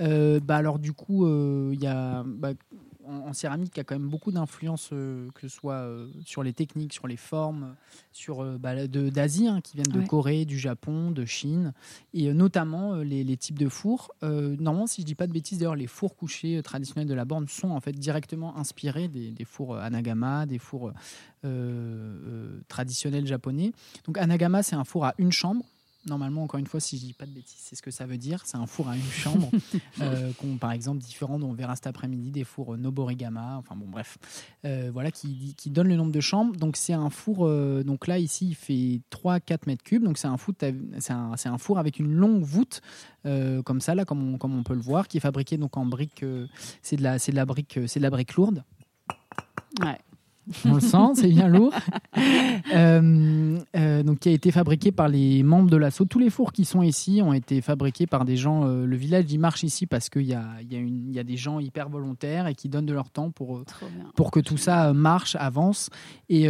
[0.00, 2.50] Euh, bah alors du coup, euh, il y a bah,
[3.04, 5.88] en, céramique, il y a quand même beaucoup d'influence, que ce soit
[6.24, 7.76] sur les techniques, sur les formes,
[8.10, 11.72] sur bah, d'Asie, hein, qui viennent de Corée, du Japon, de Chine,
[12.12, 14.10] et notamment les, types de fours.
[14.22, 17.46] normalement, si je dis pas de bêtises, d'ailleurs, les fours couchés traditionnels de la borne
[17.46, 20.90] sont en fait directement inspirés des, des fours Anagama, des fours
[22.66, 23.70] traditionnels japonais.
[24.04, 25.64] Donc Anagama, c'est un four à une chambre
[26.06, 28.16] Normalement, encore une fois, si je dis pas de bêtises, c'est ce que ça veut
[28.16, 28.42] dire.
[28.44, 29.50] C'est un four à une chambre,
[30.00, 34.18] euh, par exemple différents, dont on verra cet après-midi, des fours Noborigama, enfin bon, bref,
[34.64, 36.54] euh, voilà, qui, qui donne le nombre de chambres.
[36.56, 40.28] Donc c'est un four, euh, donc là ici, il fait 3-4 mètres cubes, donc c'est
[40.28, 40.36] un,
[40.98, 42.82] c'est un, un, four avec une longue voûte,
[43.64, 45.86] comme ça, là, comme on, comme on peut le voir, qui est fabriqué donc en
[45.86, 46.24] brique,
[46.82, 48.62] c'est de la, c'est de la brique, c'est de la brique lourde.
[49.80, 49.98] Ouais
[50.64, 51.72] on le sent, c'est bien lourd.
[52.74, 56.04] Euh, euh, donc, qui a été fabriqué par les membres de l'assaut.
[56.04, 58.64] Tous les fours qui sont ici ont été fabriqués par des gens.
[58.64, 61.36] Euh, le village, il marche ici parce qu'il y a, y, a y a des
[61.36, 63.62] gens hyper volontaires et qui donnent de leur temps pour,
[64.16, 65.90] pour que tout ça marche, avance.
[66.28, 66.46] Et,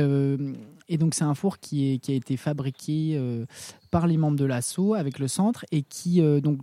[0.88, 3.20] et donc, c'est un four qui, est, qui a été fabriqué
[3.90, 6.22] par les membres de l'assaut avec le centre et qui.
[6.40, 6.60] donc,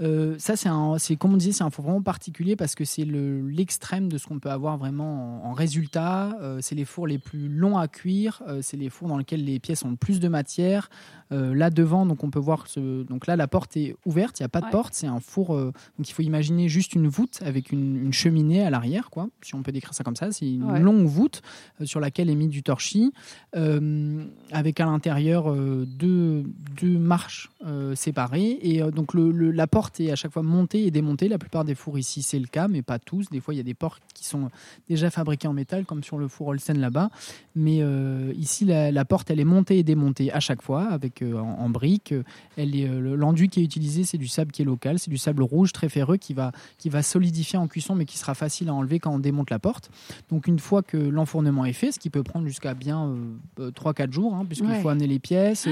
[0.00, 4.10] euh, ça, c'est comme on disait, c'est un four vraiment particulier parce que c'est l'extrême
[4.10, 6.38] de ce qu'on peut avoir vraiment en, résultat.
[6.40, 8.42] Euh, c'est les fours les plus longs à cuire.
[8.48, 10.88] Euh, c'est les fours dans lesquels les pièces ont le plus de matière.
[11.30, 14.40] là devant, donc on peut voir ce, donc là la porte est ouverte.
[14.40, 14.94] Il n'y a pas de porte.
[14.94, 15.54] C'est un four.
[15.54, 19.28] donc il faut imaginer juste une voûte avec une, cheminée à l'arrière, quoi.
[19.42, 21.42] Si on peut décrire ça comme ça, c'est une longue voûte
[21.84, 23.12] sur laquelle est mis du torchis,
[23.52, 26.44] avec à l'intérieur deux,
[26.80, 27.50] deux marches
[27.94, 28.58] séparées.
[28.62, 31.28] Et donc le, la porte est à chaque fois montée et démontée.
[31.28, 33.28] La plupart des fours ici, c'est le cas, mais pas tous.
[33.30, 34.50] Des fois, il y a des portes qui sont
[34.88, 37.10] déjà fabriquées en métal, comme sur le four Olsen là-bas.
[37.54, 41.38] Mais euh, ici, la, porte, elle est montée et démontée à chaque fois avec euh,
[41.38, 42.14] en, briques.
[42.56, 45.18] Elle est euh, l'enduit qui est utilisé, c'est du sable qui est local, c'est du
[45.18, 48.68] sable rouge très ferreux qui va qui va solidifier en cuisson, mais qui sera facile
[48.68, 49.90] à enlever quand on démonte la porte.
[50.30, 53.16] Donc une fois que l'enfournement est fait, ce qui peut prendre jusqu'à bien
[53.58, 55.68] 3-4 jours, hein, puisqu'il faut amener les pièces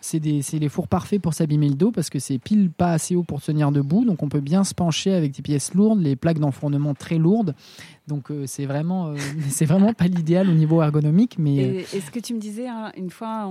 [0.00, 3.22] c'est les fours parfaits pour s'abîmer le dos parce que c'est pile pas assez haut
[3.22, 4.04] pour tenir debout.
[4.04, 7.54] Donc on peut bien se pencher avec des pièces lourdes, les plaques d'enfournement très lourdes.
[8.10, 9.14] Donc euh, c'est vraiment, euh,
[9.48, 11.36] c'est vraiment pas l'idéal au niveau ergonomique.
[11.38, 13.48] Mais est-ce que tu me disais hein, une fois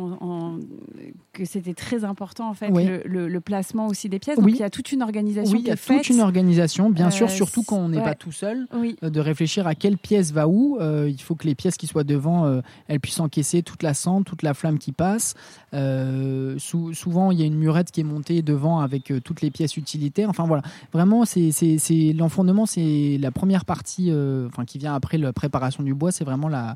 [1.34, 4.38] que c'était très important en fait le, placement aussi des pièces?
[4.38, 5.56] Donc il y a toute une organisation.
[5.56, 8.15] Oui, il y a toute une organisation, bien sûr, euh, surtout quand on n'est pas
[8.15, 8.67] tout seul,
[9.02, 10.78] de réfléchir à quelle pièce va où.
[10.82, 14.43] il faut que les pièces qui soient devant, elles puissent encaisser toute la cendre, toute
[14.43, 15.36] la flamme qui passe.
[15.72, 20.30] souvent il y a une murette qui est montée devant avec toutes les pièces utilitaires.
[20.30, 24.12] Enfin voilà, vraiment c'est l'enfournement, c'est la première partie
[24.50, 26.76] enfin qui vient après la préparation du bois, c'est vraiment la,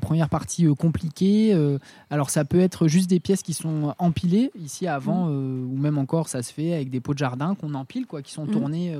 [0.00, 1.54] première partie euh, compliquée.
[1.54, 1.78] Euh,
[2.10, 5.30] alors ça peut être juste des pièces qui sont empilées ici avant, mmh.
[5.30, 8.22] euh, ou même encore ça se fait avec des pots de jardin qu'on empile, quoi,
[8.22, 8.50] qui sont mmh.
[8.50, 8.96] tournés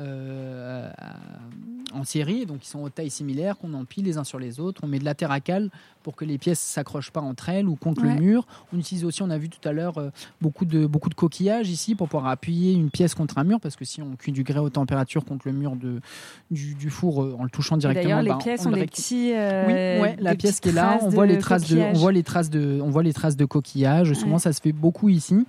[0.00, 0.90] euh,
[1.92, 4.82] en série, donc ils sont aux tailles similaires, qu'on empile les uns sur les autres.
[4.84, 5.70] On met de la terre à cale
[6.02, 8.46] pour que les pièces s'accrochent pas entre elles ou contre le mur.
[8.72, 10.10] On utilise aussi, on a vu tout à l'heure, euh,
[10.40, 13.76] beaucoup, de, beaucoup de coquillages ici pour pouvoir appuyer une pièce contre un mur, parce
[13.76, 16.00] que si on cuit du grès haute température contre le mur de,
[16.50, 20.16] du, four euh, en le touchant directement, d'ailleurs les pièces ont des petits, oui, ouais,
[20.20, 22.80] la pièce qui est là, on voit les traces de, on voit les traces de,
[22.82, 24.12] on voit les traces de coquillages.
[24.14, 25.44] Souvent, ça se fait beaucoup ici.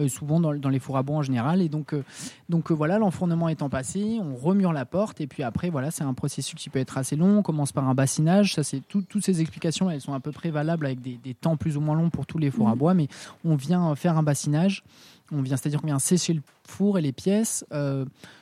[0.00, 1.62] Euh, souvent dans, les fours à bois en général.
[1.62, 2.02] Et donc, euh,
[2.48, 5.20] donc euh, voilà, l'enfournement étant passé, on remure la porte.
[5.20, 7.38] Et puis après, voilà, c'est un processus qui peut être assez long.
[7.38, 8.54] On commence par un bassinage.
[8.54, 11.76] Ça, c'est toutes ces explications, elles sont à peu près valables avec des, temps plus
[11.76, 12.78] ou moins longs pour tous les fours à mmh.
[12.78, 12.94] bois.
[12.94, 13.06] Mais
[13.44, 14.82] on vient faire un bassinage.
[15.30, 17.64] On vient, c'est-à-dire qu'on vient sécher le four et les pièces.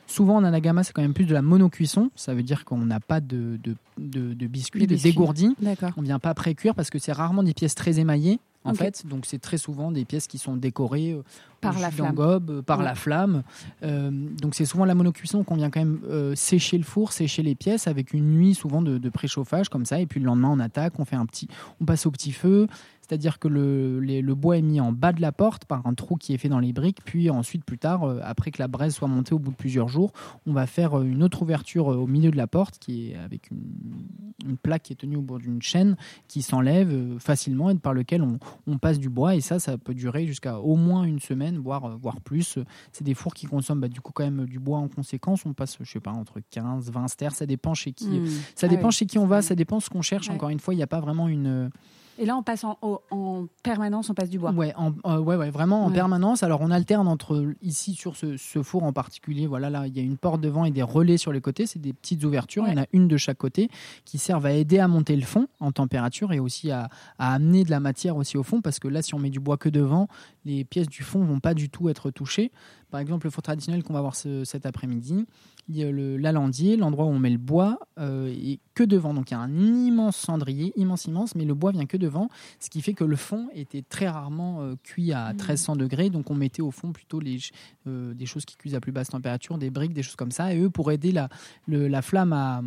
[0.06, 2.10] souvent en anagama, c'est quand même plus de la monocuisson.
[2.16, 5.54] Ça veut dire qu'on n'a pas de, de, de, biscuits, de dégourdis.
[5.98, 9.06] On vient pas pré-cuire parce que c'est rarement des pièces très émaillées en fait.
[9.06, 11.22] Donc c'est très souvent des pièces qui sont décorées euh,
[11.60, 12.16] par la flamme.
[12.18, 13.42] Euh, par la flamme.
[13.82, 17.54] Euh, donc c'est souvent la monocuisson qu'on vient quand même sécher le four, sécher les
[17.54, 20.00] pièces avec une nuit souvent de, de, préchauffage comme ça.
[20.00, 21.48] Et puis le lendemain on attaque, on fait un petit,
[21.80, 22.66] on passe au petit feu
[23.12, 26.16] c'est-à-dire que le, le, bois est mis en bas de la porte par un trou
[26.16, 28.94] qui est fait dans les briques, puis ensuite plus tard, euh, après que la braise
[28.94, 30.12] soit montée au bout de plusieurs jours,
[30.46, 33.16] on va faire euh, une autre ouverture euh, au milieu de la porte qui est
[33.16, 35.96] avec une, plaque qui est tenue au bout d'une chaîne
[36.26, 40.26] qui s'enlève facilement et par lequel on, passe du bois et ça, ça peut durer
[40.26, 42.58] jusqu'à au moins une semaine, voire, voire plus.
[42.92, 45.44] C'est des fours qui consomment bah, du coup quand même du bois en conséquence.
[45.44, 48.28] On passe, je sais pas, entre 15, 20 stères, ça dépend chez qui, mmh.
[48.54, 50.30] ça dépend ah chez qui on va, ça dépend ce qu'on cherche.
[50.30, 51.70] Encore une fois, il n'y a pas vraiment une
[52.18, 52.78] et là, on passe en,
[53.10, 54.52] en, permanence, on passe du bois.
[54.52, 56.42] Ouais, en, euh, ouais, ouais, vraiment en permanence.
[56.42, 59.46] Alors, on alterne entre ici sur ce, ce, four en particulier.
[59.46, 61.66] Voilà, là, il y a une porte devant et des relais sur les côtés.
[61.66, 62.64] C'est des petites ouvertures.
[62.66, 63.70] Il y en a une de chaque côté
[64.04, 67.64] qui servent à aider à monter le fond en température et aussi à, à, amener
[67.64, 68.60] de la matière aussi au fond.
[68.60, 70.08] Parce que là, si on met du bois que devant,
[70.44, 72.52] les pièces du fond vont pas du tout être touchées.
[72.92, 75.24] Par exemple, le four traditionnel qu'on va voir cet après-midi,
[75.70, 79.14] il y a le l'alandier, l'endroit où on met le bois, euh, et que devant.
[79.14, 82.28] Donc il y a un immense cendrier, immense, immense, mais le bois vient que devant,
[82.60, 85.78] ce qui fait que le fond était très rarement euh, cuit à 1300 mmh.
[85.78, 86.10] degrés.
[86.10, 87.38] Donc on mettait au fond plutôt les,
[87.86, 90.52] euh, des choses qui cuisent à plus basse température, des briques, des choses comme ça.
[90.52, 91.30] Et eux, pour aider la,
[91.68, 92.60] la flamme à,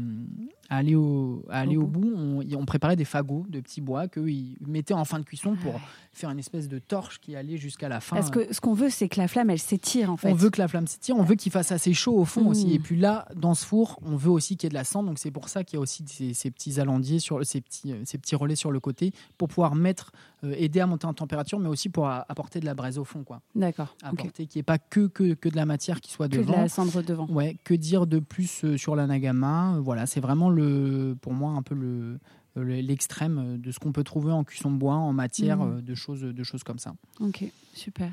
[0.69, 2.13] à aller au, à aller Au au bout,
[2.57, 5.79] on, préparait des fagots de petits bois qu'ils mettaient en fin de cuisson pour
[6.13, 8.15] faire une espèce de torche qui allait jusqu'à la fin.
[8.15, 10.31] Parce que ce qu'on veut, c'est que la flamme, elle s'étire en fait.
[10.31, 12.73] On veut que la flamme s'étire, on veut qu'il fasse assez chaud au fond aussi.
[12.73, 15.09] Et puis là, dans ce four, on veut aussi qu'il y ait de la cendre.
[15.09, 17.91] Donc c'est pour ça qu'il y a aussi ces, ces petits alandiers, sur, ces, petits,
[17.91, 20.11] euh, ces petits relais sur le côté, pour pouvoir mettre,
[20.43, 23.23] euh, aider à monter en température, mais aussi pour apporter de la braise au fond.
[23.23, 23.41] Quoi.
[23.53, 23.95] D'accord.
[24.01, 26.41] Apporter qu'il n'y ait pas que, que, que de la matière qui soit Que de
[26.41, 26.57] devant.
[26.57, 27.27] la cendre devant.
[27.27, 31.61] Ouais, que dire de plus euh, sur l'anagama Voilà, c'est vraiment le, pour moi un
[31.61, 32.19] peu le
[32.57, 35.77] le- l'extrême de ce qu'on peut trouver en cuisson de bois, en matière, Mhm.
[35.77, 36.95] euh, de choses, de choses comme ça.
[37.19, 38.09] Ok, super.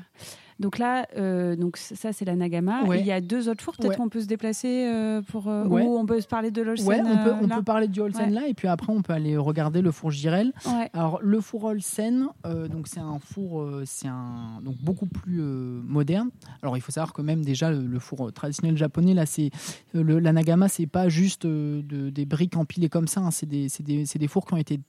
[0.59, 2.83] Donc là, euh, donc ça c'est la Nagama.
[2.83, 2.99] Ouais.
[2.99, 3.75] Il y a deux autres fours.
[3.75, 3.95] Peut-être Ouais.
[3.97, 5.83] qu'on peut se déplacer euh, pour euh, Ouais.
[5.83, 6.87] ou on peut se parler de l'Olsen.
[6.87, 8.29] Ouais, on peut, euh, on là peut parler du Ouais.
[8.29, 10.51] là, et puis après on peut aller regarder le four Girel.
[10.93, 16.29] Alors le four Holsen, euh, donc c'est un four, c'est un donc beaucoup plus moderne.
[16.61, 19.49] Alors il faut savoir que même déjà le, le four traditionnel japonais là, c'est
[19.93, 23.21] la Nagama, c'est pas juste de- des briques empilées comme ça.
[23.21, 24.79] hein, c'est des, des, des fours qui ont été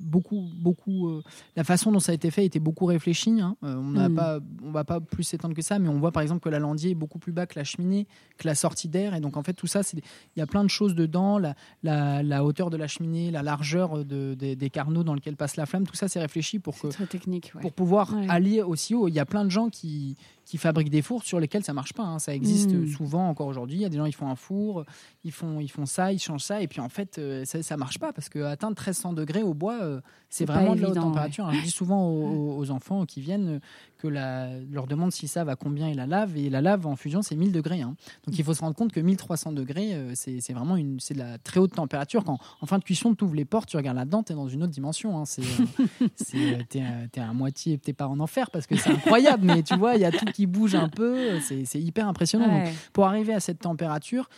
[0.00, 1.22] beaucoup beaucoup euh,
[1.56, 3.56] la façon dont ça a été fait était beaucoup réfléchie hein.
[3.64, 4.14] Euh, on n'a Mm.
[4.14, 6.90] pas on va pas plus s'étendre que ça mais on voit par exemple que l'alandier
[6.90, 8.06] est beaucoup plus bas que la cheminée
[8.38, 10.02] que la sortie d'air et donc en fait tout ça il
[10.36, 14.04] y a plein de choses dedans la, la, la hauteur de la cheminée la largeur
[14.04, 14.70] de, des- des
[15.04, 17.52] dans lesquels passe la flamme tout ça c'est réfléchi pour que C'est très technique.
[17.54, 17.60] ouais.
[17.60, 18.26] pour pouvoir Ouais.
[18.28, 19.06] aller aussi haut.
[19.08, 20.16] Il y a plein de gens qui,
[20.52, 22.02] qui fabriquent des fours sur lesquels ça marche pas.
[22.02, 22.18] hein.
[22.18, 22.86] Ça existe Mm.
[22.88, 23.78] souvent encore aujourd'hui.
[23.78, 24.84] Il y a des gens qui font un four,
[25.24, 27.78] ils font, ils font ça, ils changent ça, et puis en fait, euh, ça, ça
[27.78, 30.94] marche pas parce que atteindre 1300 degrés au bois, euh, c'est vraiment de la haute
[31.08, 31.46] température.
[31.46, 31.52] hein.
[31.54, 33.60] Je dis souvent aux, aux enfants qui viennent
[34.02, 36.96] que la, leur demande s'ils savent à combien est la lave, et la lave en
[36.96, 37.82] fusion, c'est 1000 degrés.
[37.82, 37.94] hein.
[38.26, 41.38] Donc il faut se rendre compte que 1300 degrés, euh, c'est vraiment une, de la
[41.38, 42.24] très haute température.
[42.24, 44.48] Quand en fin de cuisson, tu ouvres les portes, tu regardes là-dedans, tu es dans
[44.48, 45.18] une autre dimension.
[45.18, 45.24] hein.
[45.24, 49.46] C'est, euh, euh, t'es, t'es à moitié, t'es pas en enfer parce que c'est incroyable,
[49.46, 52.48] mais tu vois, il y a tout qui bouge un peu, c'est, hyper impressionnant.
[52.48, 54.28] Donc, pour arriver à cette température,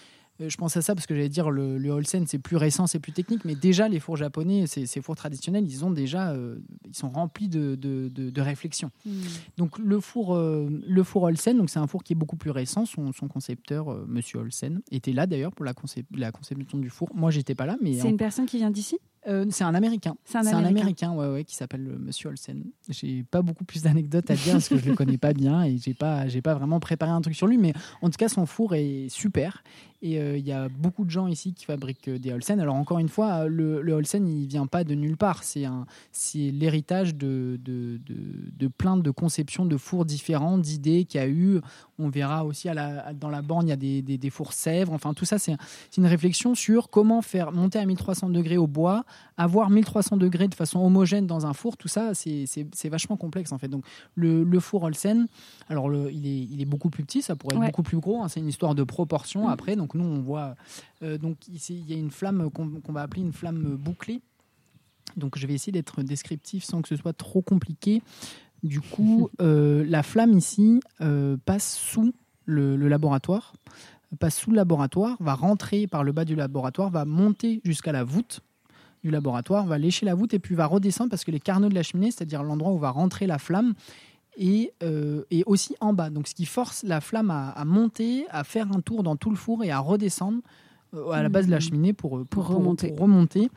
[0.41, 2.99] je pense à ça parce que j'allais dire le, le Holsen c'est plus récent, c'est
[2.99, 6.57] plus technique, mais déjà les fours japonais, ces, ces fours traditionnels, ils ont déjà, euh,
[6.87, 8.91] ils sont remplis de, de, de- de réflexion.
[9.07, 9.11] Mm.
[9.59, 12.51] Donc le four, euh, le four Holsen, donc c'est un four qui est beaucoup plus
[12.51, 12.85] récent.
[12.87, 14.41] Son, son concepteur, euh, Monsieur
[14.91, 17.09] était là d'ailleurs pour la, concep- la conception du four.
[17.15, 18.99] Moi j'étais pas là, mais C'est en- une personne qui vient d'ici?
[19.27, 20.17] Euh, c'est un Américain.
[20.25, 21.13] C'est un Américain.
[21.13, 22.63] ouais, ouais, qui s'appelle euh, Monsieur Olsen.
[22.89, 25.79] J'ai pas beaucoup plus d'anecdotes à dire parce que je le connais pas bien et
[25.79, 27.59] j'ai pas, j'ai pas vraiment préparé un truc sur lui.
[27.59, 29.63] Mais en tout cas, son four est super.
[30.03, 32.61] Et euh, il y a beaucoup de gens ici qui fabriquent des Olsen.
[32.61, 35.43] Alors encore une fois, le, le Olsen, il vient pas de nulle part.
[35.45, 38.15] C'est un, c'est l'héritage de, de, de,
[38.59, 41.61] de plein de conceptions de fours différents, d'idées qu'il y a eu.
[41.99, 44.29] On verra aussi à la, à- dans la borne, il y a des, des, des
[44.31, 44.93] fours Sèvres.
[44.93, 45.57] Enfin, tout ça, c'est
[45.97, 49.05] une réflexion sur comment faire monter à 1300 degrés au bois,
[49.37, 51.77] avoir 1300 degrés de façon homogène dans un four.
[51.77, 53.69] Tout ça, c'est vachement complexe en fait.
[53.69, 55.27] Donc, le, le four Olsen,
[55.69, 57.67] alors le, il, est, il est beaucoup plus petit, ça pourrait être Ouais.
[57.67, 58.23] beaucoup plus gros.
[58.23, 58.29] hein.
[58.29, 59.53] c'est une histoire de proportion Mhm.
[59.53, 59.77] après.
[59.77, 60.55] Donc, nous, on voit.
[61.03, 64.21] euh, donc, ici, il y a une flamme qu'on va appeler une flamme bouclée.
[65.17, 68.03] Donc, je vais essayer d'être descriptif sans que ce soit trop compliqué.
[68.63, 72.13] Du coup, euh, la flamme ici euh, passe sous
[72.47, 73.53] le, le laboratoire,
[74.19, 78.05] passe sous le laboratoire, va rentrer par le bas du laboratoire, va monter jusqu'à la
[78.05, 78.41] voûte
[79.05, 81.75] du laboratoire, va lécher la voûte et puis va redescendre parce que les carneaux de
[81.75, 83.75] la cheminée, c'est-à-dire l'endroit où va rentrer la flamme,
[84.37, 86.11] et, euh, et aussi en bas.
[86.11, 89.31] Donc, ce qui force la flamme à, à monter, à faire un tour dans tout
[89.31, 90.41] le four et à redescendre
[90.95, 91.63] euh, à la base de la Mhm.
[91.63, 92.89] cheminée pour, pour, Pour remonter.
[92.89, 93.49] pour remonter.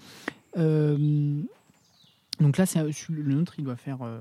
[0.58, 1.42] Euh,
[2.40, 4.00] donc là, c'est le nôtre, il doit faire.
[4.04, 4.20] euh,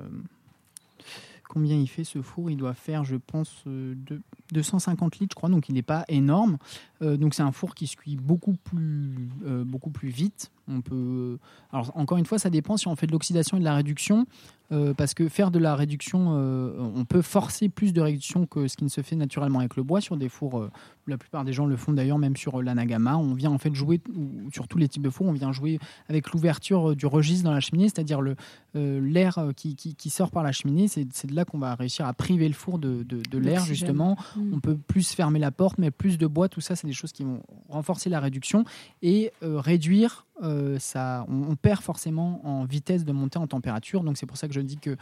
[1.48, 2.50] combien il fait ce four?
[2.50, 4.20] Il doit faire, je pense, euh, deux-
[4.52, 5.48] 250 litres, je crois.
[5.48, 6.58] Donc il n'est pas énorme.
[7.02, 10.50] Euh, donc c'est un four qui se cuit beaucoup plus, euh, beaucoup plus vite.
[10.68, 11.38] On peut.
[11.72, 14.26] Alors encore une fois, ça dépend si on fait de l'oxydation et de la réduction.
[14.72, 18.66] euh, parce que faire de la réduction, euh, on peut forcer plus de réduction que
[18.66, 20.58] ce qui ne se fait naturellement avec le bois sur des fours.
[20.58, 20.70] euh,
[21.06, 23.16] la plupart des gens le font d'ailleurs même sur euh, l'anagama.
[23.16, 25.26] On vient en fait jouer ou sur tous les types de fours.
[25.28, 25.78] On vient jouer
[26.08, 28.34] avec l'ouverture euh, du registre dans la cheminée, c'est-à-dire le
[28.74, 30.88] euh, l'air euh, qui, qui, qui sort par la cheminée.
[30.88, 34.16] C'est de là qu'on va réussir à priver le four de, de, de l'air justement.
[34.36, 34.54] Mm.
[34.54, 36.48] On peut plus fermer la porte, mais plus de bois.
[36.48, 38.64] Tout ça, c'est des choses qui vont renforcer la réduction
[39.02, 40.26] et euh, réduire.
[40.42, 44.02] euh, ça, on, on perd forcément en vitesse de montée en température.
[44.04, 44.96] Donc c'est pour ça que je dis que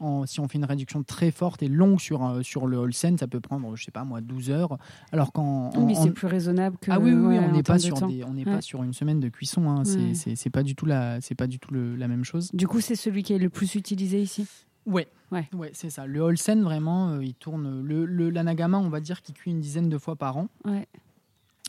[0.00, 3.18] en- si on fait une réduction très forte et longue sur, euh, sur le Holsen,
[3.18, 4.78] ça peut prendre, je sais pas moi, 12 heures.
[5.12, 6.90] Alors qu'en Oui, c'est plus raisonnable que.
[6.90, 8.52] ah oui, oui, ouais, on n'est pas de sur des, on n'est Ouais.
[8.56, 9.68] pas sur une semaine de cuisson.
[9.68, 9.84] hein.
[9.84, 9.98] C'est-
[10.30, 10.36] Ouais.
[10.36, 12.50] C'est pas du tout la, c'est pas du tout le- la même chose.
[12.54, 14.46] Du coup, c'est celui qui est le plus utilisé ici?
[14.86, 15.46] Ouais, Ouais.
[15.54, 16.06] ouais, c'est ça.
[16.06, 17.82] Le Holsen vraiment, euh, il tourne.
[17.82, 20.86] Le, le l'anagama, on va dire qu'il cuit une dizaine de fois par an, Ouais.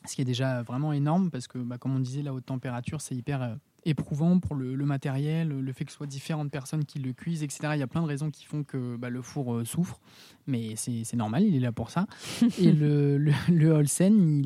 [0.05, 3.01] Ce qui est déjà vraiment énorme parce que, bah, comme on disait, la haute température,
[3.01, 6.99] c'est hyper, euh, éprouvant pour le, matériel, le fait que ce soit différentes personnes qui
[6.99, 7.69] le cuisent, etc.
[7.73, 9.99] Il y a plein de raisons qui font que bah, le four euh, souffre,
[10.47, 12.05] mais c'est normal, il est là pour ça.
[12.59, 14.43] Et le, le, le Holsen,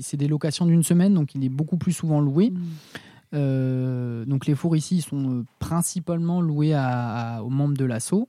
[0.00, 2.50] c'est des locations d'une semaine, donc il est beaucoup plus souvent loué.
[2.50, 2.62] Mm.
[3.34, 8.28] Euh, donc les fours ici sont principalement loués aux membres de l'assaut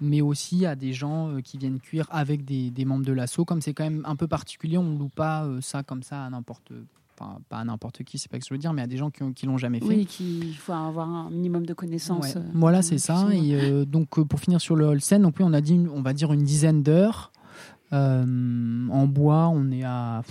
[0.00, 3.44] mais aussi à des gens qui viennent cuire avec des, des membres de l'assaut.
[3.44, 6.30] Comme c'est quand même un peu particulier, on ne loue pas ça comme ça à
[6.30, 6.72] n'importe
[7.14, 9.10] pas à n'importe qui, c'est pas ce que je veux dire, mais à des gens
[9.10, 9.86] qui, qui l'ont jamais fait.
[9.86, 12.36] Oui, il faut avoir un minimum de connaissances.
[12.36, 13.28] Euh, voilà, c'est ça.
[13.32, 16.02] Et euh, donc, euh, pour finir sur le Holsten, donc oui, on a dit, on
[16.02, 17.32] va dire une dizaine d'heures.
[17.92, 20.22] en bois, on est à,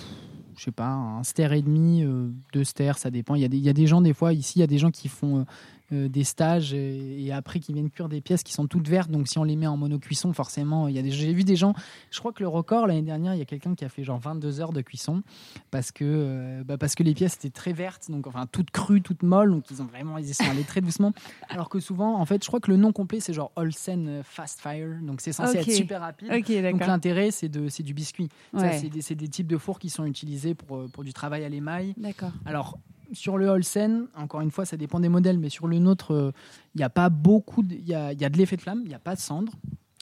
[0.57, 2.05] je sais pas, un ster et demi,
[2.53, 3.35] deux sters, ça dépend.
[3.35, 4.67] Il y, a des, il y a des gens, des fois, ici, il y a
[4.67, 5.45] des gens qui font
[5.91, 9.09] euh, des stages et, après qui viennent cuire des pièces qui sont toutes vertes.
[9.09, 11.11] Donc si on les met en monocuisson, forcément, il y a des.
[11.11, 11.73] J'ai vu des gens.
[12.11, 14.19] Je crois que le record l'année dernière, il y a quelqu'un qui a fait genre
[14.19, 15.23] 22 heures de cuisson
[15.71, 19.01] parce que euh, bah, parce que les pièces étaient très vertes, donc enfin toutes crues,
[19.01, 19.51] toutes molles.
[19.51, 21.13] Donc ils ont vraiment ils sont allés très doucement.
[21.49, 24.61] Alors que souvent, en fait, je crois que le nom complet c'est genre Olsen Fast
[24.61, 24.99] Fire.
[25.01, 26.29] Donc c'est censé être super rapide.
[26.29, 28.29] donc l'intérêt c'est de c'est du biscuit.
[28.57, 31.49] C'est des, des, types de fours qui sont utilisés pour euh, pour du travail à
[31.49, 31.93] l'émail.
[31.97, 32.31] D'accord.
[32.45, 32.77] Alors
[33.13, 36.15] sur le Holsen, encore une fois, ça dépend des modèles, mais sur le nôtre, il
[36.15, 36.31] euh,
[36.75, 37.63] n'y a pas beaucoup.
[37.69, 39.53] Il y a, y a, de l'effet de flamme, il n'y a pas de cendre.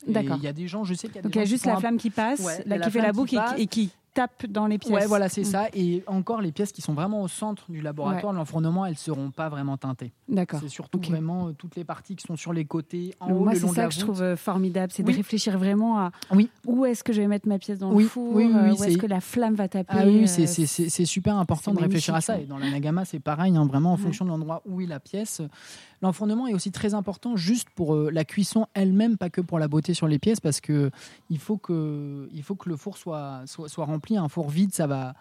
[0.08, 0.38] D'accord.
[0.38, 1.66] Il y a des gens, je sais qu'il y a Donc il y a juste
[1.66, 4.92] la flamme qui passe, là, qui fait la boucle et, qui tape dans les pièces.
[4.92, 5.46] Ouais, voilà, c'est mm.
[5.46, 5.68] ça.
[5.74, 9.50] Et encore, les pièces qui sont vraiment au centre du laboratoire, l'enfournement, elles seront pas
[9.50, 10.12] vraiment teintées.
[10.28, 10.60] D'accord.
[10.62, 13.56] C'est surtout vraiment euh, toutes les parties qui sont sur les côtés, en haut, Moi,
[13.56, 16.50] c'est ça que je trouve euh, formidable, c'est de réfléchir vraiment à oui.
[16.66, 19.08] où est-ce que je vais mettre ma pièce dans le four, euh, où est-ce que
[19.08, 19.94] la flamme va taper.
[19.98, 22.40] Ah oui, c'est super important de réfléchir à ça.
[22.40, 25.00] Et dans la Nagama, c'est pareil, hein, vraiment en fonction de l'endroit où est la
[25.00, 25.42] pièce.
[26.02, 29.94] L'enfournement est aussi très important juste pour la cuisson elle-même, pas que pour la beauté
[29.94, 30.90] sur les pièces, parce que
[31.30, 34.01] il faut que, il faut que le four soit, soit, soit rempli.
[34.12, 35.14] Un four vide, ça va,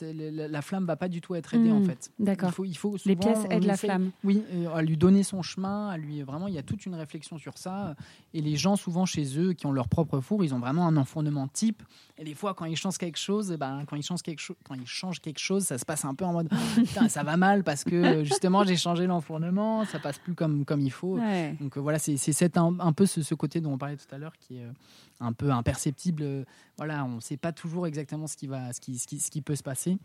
[0.00, 2.10] la, la, flamme va pas du tout être aidée en hmm, fait.
[2.18, 2.52] D'accord.
[2.64, 4.10] Il faut, les pièces aident la flamme.
[4.24, 6.94] Oui, euh, à lui donner son chemin, à lui vraiment, il y a toute une
[6.94, 7.94] réflexion sur ça.
[8.34, 10.96] Et les gens souvent chez eux qui ont leur propre four, ils ont vraiment un
[10.96, 11.82] enfournement type.
[12.18, 14.56] Et des fois, quand ils changent quelque chose, eh ben, quand ils changent quelque chose,
[14.64, 16.48] quand ils changent quelque chose, ça se passe un peu en mode
[17.08, 20.92] ça va mal parce que justement j'ai changé l'enfournement, ça passe plus comme comme il
[20.92, 21.18] faut.
[21.60, 24.18] Donc euh, voilà, c'est un, un, peu ce, ce, côté dont on parlait tout à
[24.18, 24.70] l'heure qui est euh,
[25.20, 26.44] un peu imperceptible.
[26.78, 29.30] Voilà, on ne sait pas toujours exactement ce qui, va, ce qui, ce qui, ce
[29.30, 29.96] qui peut se passer.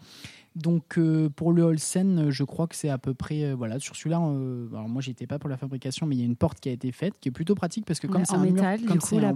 [0.55, 3.95] Donc euh, pour le Holsen, je crois que c'est à peu près euh, voilà sur
[3.95, 4.19] celui-là.
[4.19, 6.67] Euh, alors moi j'étais pas pour la fabrication, mais il y a une porte qui
[6.67, 9.19] a été faite, qui est plutôt pratique parce que comme c'est en métal, comme c'est
[9.19, 9.33] la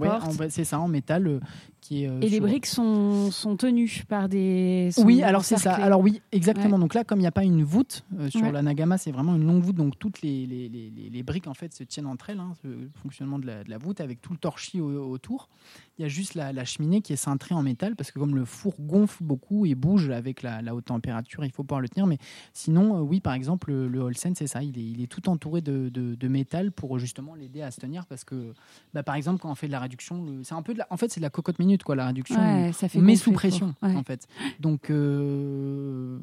[0.49, 1.39] c'est ça en métal
[1.79, 2.09] qui est.
[2.21, 4.89] Et les briques sont, sont tenues par des.
[4.97, 5.73] Oui, alors c'est ça.
[5.73, 6.79] Alors oui, exactement.
[6.79, 9.45] Donc là, comme il n'y a pas une voûte sur la Nagama, c'est vraiment une
[9.45, 9.75] longue voûte.
[9.75, 12.89] Donc toutes les, les, les, les, briques en fait se tiennent entre elles, hein, le
[13.01, 15.49] fonctionnement de la, de la, voûte avec tout le torchis autour.
[15.97, 18.35] Il y a juste la, la, cheminée qui est cintrée en métal parce que comme
[18.35, 21.89] le four gonfle beaucoup et bouge avec la, la haute température il faut pouvoir le
[21.89, 22.07] tenir.
[22.07, 22.17] Mais
[22.53, 25.61] sinon, euh, oui, par exemple, le, Holsen, c'est ça, il est, il est, tout entouré
[25.61, 28.53] de, de, métal pour justement l'aider à se tenir parce que,
[28.93, 30.97] bah, par exemple, quand on fait de la réduction, c'est un peu de la, en
[30.97, 32.71] fait, c'est de la cocotte minute, quoi, la réduction.
[32.73, 34.27] ça fait mais sous pression, en fait.
[34.59, 36.19] Donc, euh,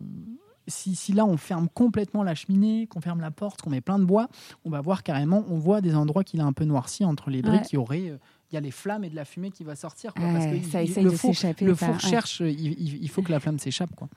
[0.68, 3.98] si, si, là on ferme complètement la cheminée, qu'on ferme la porte, qu'on met plein
[3.98, 4.28] de bois,
[4.64, 7.42] on va voir carrément, on voit des endroits qu'il a un peu noirci entre les
[7.42, 8.18] briques qui auraient euh,
[8.52, 10.12] il y a les flammes et de la fumée qui va sortir.
[10.12, 13.94] parce que ça le four, le four cherche, il, faut que la flamme s'échappe.
[13.96, 14.08] Quoi.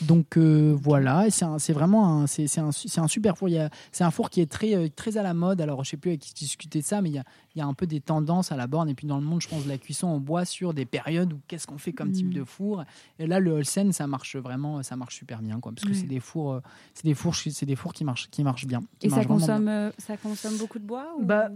[0.00, 3.48] Donc euh, voilà, c'est vraiment un, c'est un, un, super four.
[3.92, 5.60] C'est un four qui est très, euh, très à la mode.
[5.60, 7.62] Alors je sais plus avec qui discuter de ça, mais il y, a, il y
[7.62, 8.88] a un peu des tendances à la borne.
[8.88, 11.32] Et puis dans le monde, je pense, de la cuisson en bois sur des périodes
[11.32, 12.34] où qu'est-ce qu'on fait comme type mm.
[12.34, 12.84] de four.
[13.18, 15.60] Et là, le Holsen, ça marche vraiment, ça marche super bien.
[15.60, 16.60] Quoi, parce que c'est des fours, euh,
[16.94, 18.82] c'est des fours, c'est des fours qui marchent, qui marchent bien.
[19.02, 21.24] et ça consomme, ça consomme beaucoup de bois ou...
[21.24, 21.50] bah,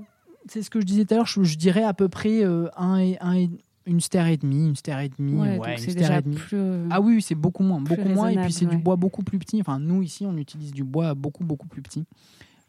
[0.49, 2.99] c'est ce que je disais tout à l'heure, je, dirais à peu près euh, un
[2.99, 3.49] et, un
[3.85, 7.21] une ster et demi, une ster et demi, ouais, c'est déjà Plus, euh, ah oui,
[7.21, 9.61] c'est beaucoup moins, beaucoup moins, et puis c'est du bois beaucoup plus petit.
[9.61, 12.05] Enfin, nous ici, on utilise du bois beaucoup beaucoup plus petit.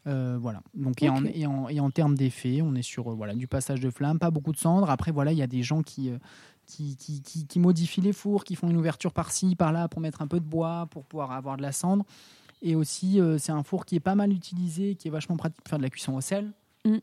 [0.08, 0.60] Euh, voilà.
[0.74, 3.80] Donc et, en, et, en, et, en, termes d'effet, on est sur voilà du passage
[3.80, 4.90] de flamme, pas beaucoup de cendres.
[4.90, 6.10] Après voilà, il y a des gens qui
[6.66, 10.26] qui, qui, qui, modifient les fours, qui font une ouverture par-ci, par-là pour mettre un
[10.26, 12.04] peu de bois, pour pouvoir avoir de la cendre.
[12.60, 15.68] Et aussi, c'est un four qui est pas mal utilisé, qui est vachement pratique pour
[15.68, 16.52] faire de la cuisson au sel.
[16.84, 16.98] Mm.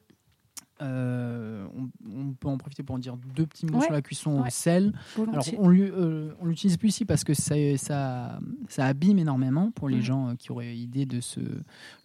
[0.81, 1.67] Euh,
[2.05, 4.93] on, peut en profiter pour en dire deux petits mots sur la cuisson au sel.
[5.17, 10.01] Alors, on euh, l'utilise plus ici parce que ça, ça, ça abîme énormément pour les
[10.01, 11.39] gens euh, qui auraient idée de se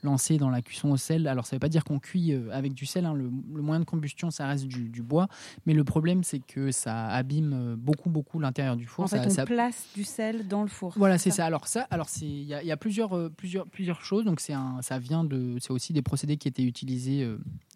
[0.02, 1.26] lancer dans la cuisson au sel.
[1.26, 3.06] Alors, ça ne veut pas dire qu'on cuit avec du sel.
[3.06, 3.14] Hein.
[3.14, 3.30] Le,
[3.62, 5.28] moyen de combustion, ça reste du, bois.
[5.64, 9.04] Mais le problème, c'est que ça abîme beaucoup, beaucoup l'intérieur du four.
[9.04, 10.92] En fait, ça, on place du sel dans le four.
[10.96, 11.46] Voilà, c'est ça.
[11.46, 14.24] Alors, ça, alors il y, y, a plusieurs, plusieurs, plusieurs choses.
[14.24, 17.26] Donc, c'est ça vient de, c'est aussi des procédés qui étaient utilisés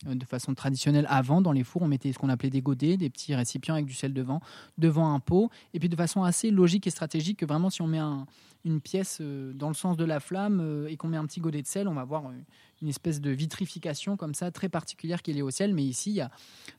[0.06, 3.10] de façon traditionnelle avant, dans les fours, on mettait ce qu'on appelait des godets, des
[3.10, 4.40] petits récipients avec du sel devant,
[4.78, 5.50] devant un pot.
[5.74, 8.26] Et puis de façon assez logique et stratégique, que vraiment, si on met un,
[8.64, 11.40] une pièce euh, dans le sens de la flamme euh, et qu'on met un petit
[11.40, 12.32] godet de sel, on va voir euh,
[12.82, 15.74] une espèce de vitrification comme ça très particulière qui est liée au sel.
[15.74, 16.30] Mais ici, il y a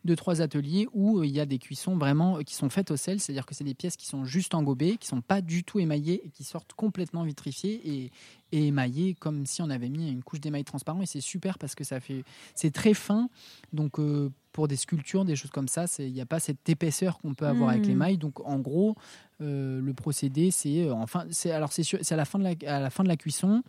[0.05, 3.19] deux trois ateliers où il y a des cuissons vraiment qui sont faites au sel,
[3.19, 6.21] c'est-à-dire que c'est des pièces qui sont juste engobées, qui sont pas du tout émaillées
[6.25, 8.11] et qui sortent complètement vitrifiées et,
[8.51, 11.01] et émaillées comme si on avait mis une couche d'émail transparent.
[11.01, 12.23] Et c'est super parce que ça fait,
[12.55, 13.29] c'est très fin.
[13.73, 13.99] Donc
[14.51, 17.47] pour des sculptures, des choses comme ça, il n'y a pas cette épaisseur qu'on peut
[17.47, 17.89] avoir avec Hmm.
[17.89, 18.17] l'émail.
[18.17, 18.95] Donc en gros,
[19.41, 22.79] euh, le procédé, c'est euh, enfin, c'est alors c'est à la fin de la, à
[22.79, 23.63] la fin de la cuisson.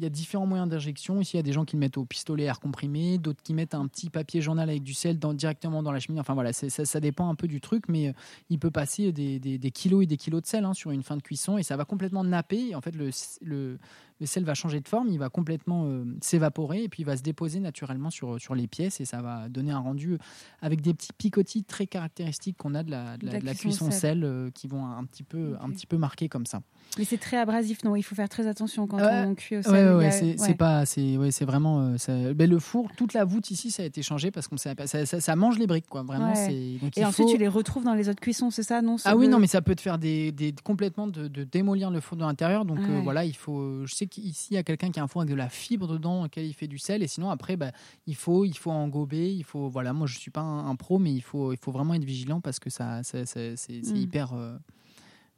[0.00, 1.20] Il y a différents moyens d'injection.
[1.20, 3.42] Ici, il y a des gens qui le mettent au pistolet à air comprimé, d'autres
[3.42, 6.20] qui mettent un petit papier journal avec du sel dans- directement dans la cheminée.
[6.20, 8.12] Enfin voilà, ça, ça dépend un peu du truc, mais euh,
[8.48, 11.02] il peut passer des, des- des kilos et des kilos de sel hein, sur une
[11.02, 12.68] fin de cuisson et ça va complètement napper.
[12.68, 13.10] Et en fait, le,
[13.42, 13.78] le,
[14.20, 17.16] le sel va changer de forme, il va complètement euh, s'évaporer et puis il va
[17.16, 20.18] se déposer naturellement sur, sur les pièces et ça va donner un rendu
[20.60, 23.90] avec des petits picotis très caractéristiques qu'on a de la, de la- de la cuisson
[23.90, 26.60] sel, euh, qui vont un petit peu, un petit peu marquer comme ça.
[26.98, 27.94] Mais c'est très abrasif, non?
[27.96, 29.24] Il faut faire très attention quand Ouais.
[29.26, 29.72] on cuit au sel.
[29.72, 30.54] ouais, ouais, a- c'est ouais.
[30.54, 31.80] pas, c'est ouais, vraiment.
[31.80, 34.56] euh, ça- ben, le four, toute la voûte ici, ça a été changé parce qu'on
[34.56, 36.02] ça, ça, ça mange les briques, quoi.
[36.02, 38.96] Vraiment, donc Et ensuite, faut- tu les retrouves dans les autres cuissons, c'est ça Non?
[39.04, 42.00] Ah oui, non, mais ça peut te faire des, des- complètement de, de démolir le
[42.00, 42.64] four de l'intérieur.
[42.64, 43.84] Donc euh, voilà, il faut.
[43.86, 45.86] Je sais qu'ici il y a quelqu'un qui a un four avec de la fibre
[45.86, 47.02] dedans, dans lequel il fait du sel.
[47.02, 47.70] Et sinon après, bah,
[48.06, 49.32] il faut, il faut engober.
[49.34, 49.68] Il faut.
[49.68, 52.04] Voilà, moi je suis pas un, un pro, mais il faut, il faut vraiment être
[52.04, 53.96] vigilant parce que ça, ça- ça- c'est c'est Mm.
[53.96, 54.32] hyper.
[54.34, 54.56] euh,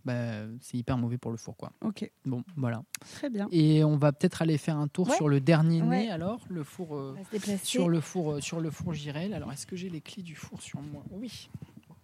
[0.06, 1.72] bah, c'est hyper mauvais pour le four, quoi.
[1.82, 2.82] Ok, Bon, voilà.
[3.12, 3.46] très bien.
[3.52, 5.14] Et on va peut-être aller faire un tour Ouais.
[5.16, 6.04] sur le dernier Ouais.
[6.04, 6.96] né, alors, le four.
[6.96, 7.14] euh,
[7.62, 9.34] sur le four, euh, sur le four Girel.
[9.34, 11.02] Alors, est-ce que j'ai les clés du four sur moi?
[11.10, 11.50] Oui.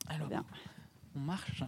[0.09, 0.45] Alors, Bien.
[1.17, 1.62] on marche.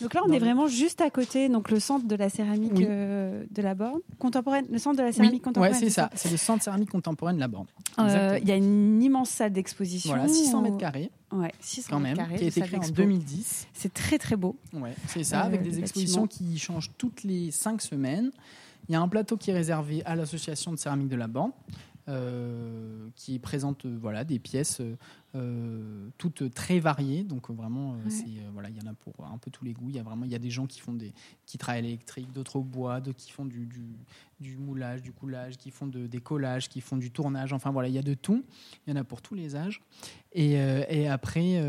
[0.00, 2.86] Donc là, on est vraiment juste à côté, donc le centre de la céramique Oui.
[2.88, 5.72] euh, de la borne contemporaine, le centre de la céramique Oui, contemporaine.
[5.74, 6.08] ouais, c'est ça.
[6.14, 7.66] C'est le centre céramique contemporaine de la borne.
[7.98, 8.38] Euh.
[8.40, 10.10] Il y a une immense salle d'exposition.
[10.10, 12.96] Voilà, 600 mètres carrés Ouais, 600 quand même, carrés qui a été créé en d'expo.
[12.96, 13.68] 2010.
[13.72, 14.56] C'est très très beau.
[14.72, 16.50] Ouais, c'est ça, Euh, avec des expositions bâtiment.
[16.52, 18.30] qui changent toutes les 5 semaines.
[18.88, 21.52] Il y a un plateau qui est réservé à l'association de céramique de la Borne,
[22.08, 24.80] euh, qui présente euh, voilà, des pièces
[25.36, 27.22] euh, toutes très variées.
[27.22, 28.10] Donc euh, vraiment, euh, Ouais.
[28.10, 29.88] c'est, voilà, il y en a pour un peu tous les goûts.
[29.88, 31.12] Il y a vraiment, il y a des gens qui font des,
[31.46, 33.84] qui travaillent à l'électrique, d'autres au bois, d'autres qui font du, du,
[34.40, 37.52] du moulage, du coulage, qui font de, des collages, qui font du tournage.
[37.52, 38.44] Enfin voilà, il y a de tout.
[38.86, 39.82] Il y en a pour tous les âges.
[40.32, 41.60] Et, et après,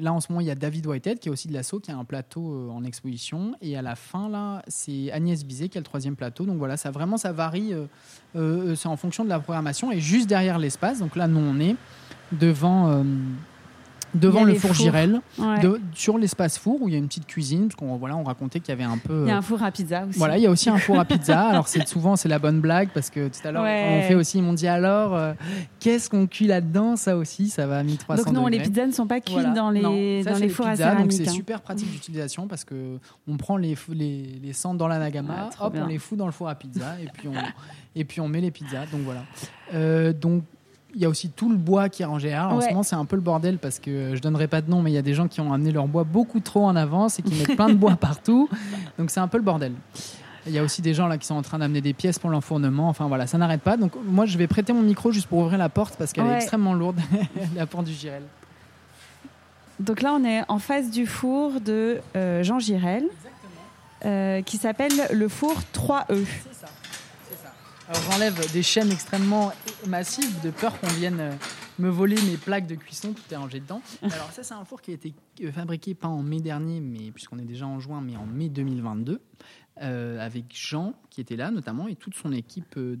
[0.00, 1.90] là en ce moment, il y a David Whitehead qui est aussi de l'assaut, qui
[1.90, 3.54] a un plateau en exposition.
[3.60, 6.46] Et à la fin, là, c'est Agnès Bizet qui a le troisième plateau.
[6.46, 7.72] Donc voilà, ça vraiment, ça varie.
[8.34, 9.92] c'est en fonction de la programmation.
[9.92, 11.76] Et juste derrière l'espace, donc là, nous, on est
[12.32, 12.88] devant.
[12.90, 13.02] euh,
[14.14, 14.72] devant le four.
[14.72, 15.60] Girel, Ouais.
[15.60, 18.22] de- sur l'espace four où il y a une petite cuisine, parce qu'on voilà, on
[18.24, 19.24] racontait qu'il y avait un peu.
[19.24, 20.18] Il y a euh, un four à pizza aussi.
[20.18, 21.38] voilà, il y a aussi un four à pizza.
[21.48, 24.00] Alors c'est souvent c'est la bonne blague parce que tout à l'heure Ouais.
[24.04, 25.34] on fait aussi, ils m'ont dit alors euh,
[25.80, 26.96] qu'est-ce qu'on cuit là-dedans?
[26.96, 29.50] Ça aussi, ça va à 1300 Donc non, les pizzas ne sont pas cuites Voilà.
[29.50, 31.12] dans les, Non, ça, dans les fours à pizzas, Donc céramique.
[31.12, 31.32] c'est hein.
[31.32, 32.98] super pratique d'utilisation parce que
[33.28, 35.84] on prend les, les, les cendres dans la nagama, trop hop, bien.
[35.84, 37.34] on les fout dans le four à pizza et puis on,
[37.94, 38.86] et puis on met les pizzas.
[38.92, 39.24] Donc voilà.
[39.74, 40.42] Euh, donc
[40.96, 42.32] il y a aussi tout le bois qui est rangé.
[42.32, 44.62] Alors, En ce moment, c'est un peu le bordel parce que euh, je donnerai pas
[44.62, 46.64] de nom, mais il y a des gens qui ont amené leur bois beaucoup trop
[46.64, 48.48] en avance et qui mettent plein de bois partout.
[48.98, 49.74] Donc c'est un peu le bordel.
[50.46, 52.30] Il y a aussi des gens là qui sont en train d'amener des pièces pour
[52.30, 52.88] l'enfournement.
[52.88, 53.76] Enfin voilà, ça n'arrête pas.
[53.76, 56.36] Donc moi, je vais prêter mon micro juste pour ouvrir la porte parce qu'elle est
[56.36, 56.98] extrêmement lourde,
[57.54, 58.22] la porte du Girel.
[59.78, 63.04] Donc là, on est en face du four de euh, Jean Girel,
[64.06, 66.04] euh, qui s'appelle le four 3E.
[66.08, 66.68] C'est ça.
[67.28, 67.52] c'est ça.
[67.88, 69.52] Alors j'enlève des chaînes extrêmement
[69.86, 71.32] massives de peur qu'on vienne euh,
[71.78, 73.80] me voler mes plaques de cuisson, tout est rangé dedans.
[74.02, 77.12] Alors ça c'est un four qui a été euh, fabriqué pas en mai dernier, mais
[77.12, 79.20] puisqu'on est déjà en juin, mais en mai 2022.
[79.82, 82.96] euh, avec Jean qui était là notamment et toute son équipe de,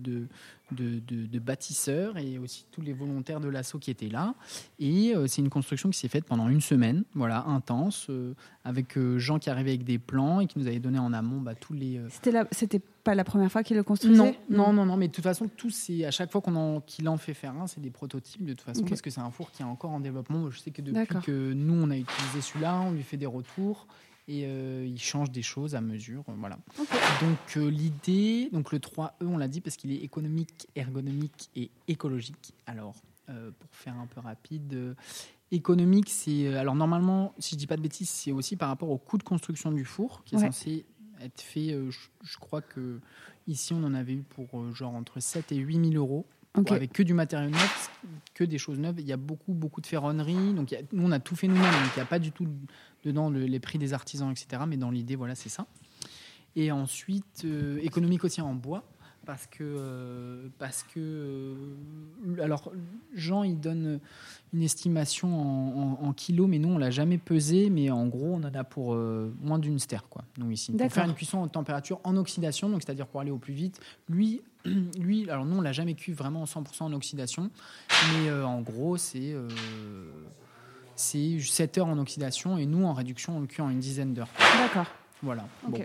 [0.72, 4.34] de, de- de bâtisseurs et aussi tous les volontaires de l'assaut qui étaient là.
[4.78, 8.34] Et euh, c'est une construction qui s'est faite pendant une semaine, voilà, intense, euh,
[8.64, 11.54] avec Jean qui arrivait avec des plans et qui nous avait donné en amont bah,
[11.54, 14.84] tous les, C'était la- C'était pas la première fois qu'il le construisait non, non, non,
[14.84, 17.34] non, mais de toute façon, tout c'est à chaque fois qu'on en, qu'il en fait
[17.34, 18.88] faire un, c'est des prototypes de toute façon Ok.
[18.88, 20.50] parce que c'est un four qui est encore en développement.
[20.50, 23.86] Je sais que depuis que nous on a utilisé celui-là, on lui fait des retours
[24.28, 26.58] et euh, il change des choses à mesure, euh, voilà.
[27.20, 31.70] Donc euh, l'idée, donc le 3E, on l'a dit parce qu'il est économique, ergonomique et
[31.88, 32.54] écologique.
[32.66, 32.96] Alors
[33.26, 34.94] pour faire un peu rapide.
[35.52, 38.98] Économique, c'est alors normalement, si je dis pas de bêtises, c'est aussi par rapport au
[38.98, 40.46] coût de construction du four qui est Ouais.
[40.46, 40.84] censé
[41.22, 41.72] être fait.
[41.72, 43.00] euh, je, je crois que
[43.48, 46.66] ici on en avait eu pour euh, genre entre 7 et 8 000 euros Ok.
[46.66, 47.90] pour- avec que du matériel neuf,
[48.34, 48.96] que des choses neuves.
[49.00, 50.54] Il y a beaucoup, beaucoup de ferronnerie.
[50.54, 51.62] Donc, a- nous, on a tout fait nous-mêmes.
[51.62, 52.46] Donc, il n'y a pas du tout
[53.04, 54.62] dedans le- les prix des artisans, etc.
[54.66, 55.66] Mais dans l'idée, voilà, c'est ça.
[56.54, 58.82] Et ensuite, euh, économique aussi en bois.
[59.26, 61.54] Parce que, euh, parce que euh,
[62.40, 62.72] alors
[63.12, 63.98] Jean il donne
[64.52, 68.54] une estimation en, kilos, mais nous on l'a jamais pesé, mais en gros on en
[68.54, 70.22] a pour euh, moins d'une ster quoi.
[70.38, 73.38] Nous ici pour faire une cuisson en température en oxydation, donc c'est-à-dire pour aller au
[73.38, 73.80] plus vite.
[74.08, 74.40] Lui,
[74.98, 77.50] lui, alors nous on l'a jamais cuit vraiment 100% en oxydation,
[78.12, 79.34] mais en gros c'est
[80.94, 84.14] c'est 7 heures en oxydation et nous en réduction on le cuit en une dizaine
[84.14, 84.30] d'heures.
[84.38, 84.86] D'accord.
[85.22, 85.46] Voilà.
[85.66, 85.84] Bon.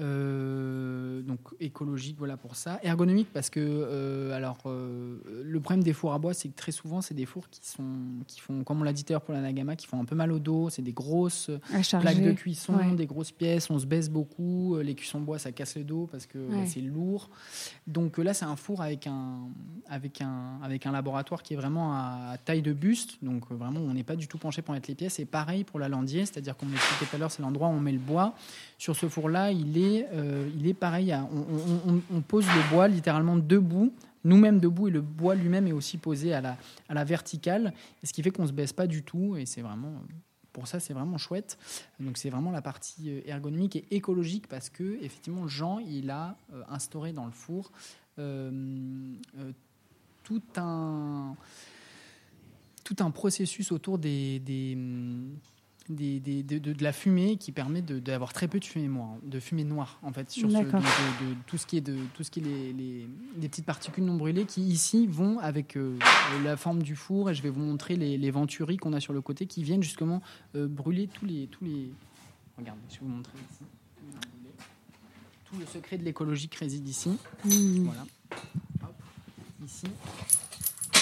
[0.00, 2.78] Euh, donc écologique, voilà pour ça.
[2.84, 6.70] Ergonomique parce que euh, alors euh, le problème des fours à bois, c'est que très
[6.70, 7.84] souvent c'est des fours qui sont
[8.28, 10.30] qui font, comme on l'a dit tout pour la Nagama, qui font un peu mal
[10.30, 10.70] au dos.
[10.70, 11.50] C'est des grosses
[12.00, 13.70] plaques de cuisson, des grosses pièces.
[13.70, 14.78] On se baisse beaucoup.
[14.78, 17.28] Les cuissons bois, ça casse le dos parce que c'est lourd.
[17.88, 19.48] Donc là, c'est un four avec un
[19.88, 23.18] avec un avec un laboratoire qui est vraiment à, taille de buste.
[23.22, 25.18] Donc vraiment, on n'est pas du tout penché pour mettre les pièces.
[25.18, 27.80] Et pareil pour la landier, c'est-à-dire qu'on l'expliquait tout à l'heure, c'est l'endroit où on
[27.80, 28.34] met le bois.
[28.78, 31.14] Sur ce four-là, il est euh, il est pareil.
[32.12, 33.92] On, pose le bois littéralement debout,
[34.24, 36.56] nous-mêmes debout, et le bois lui-même est aussi posé à la,
[36.88, 37.72] à la verticale,
[38.02, 39.92] ce qui fait qu'on ne se baisse pas du tout, et c'est vraiment
[40.52, 41.56] pour ça, c'est vraiment chouette.
[42.00, 46.36] Donc, c'est vraiment la partie euh, ergonomique et écologique parce que, effectivement, Jean, il a
[46.52, 47.70] euh, instauré dans le four
[50.24, 51.36] tout un
[52.88, 54.40] tout un processus autour des,
[55.88, 60.12] de, la fumée qui permet d'avoir très peu de fumée noire, de fumée noire en
[60.12, 63.06] fait sur ce, de, tout ce qui est de tout ce qui est les,
[63.40, 65.98] les, petites particules non brûlées qui ici vont avec euh,
[66.44, 69.12] la forme du four et je vais vous montrer les, les venturies qu'on a sur
[69.12, 70.22] le côté qui viennent justement
[70.54, 71.90] euh, brûler tous les tous les
[72.58, 73.64] regardez je vais vous montrer ici.
[75.46, 77.16] Tout le secret de l'écologie réside ici.
[77.44, 77.84] Mmh.
[77.84, 78.04] voilà.
[79.64, 79.86] Ici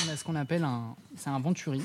[0.07, 1.83] on a ce qu'on appelle un c'est un venturi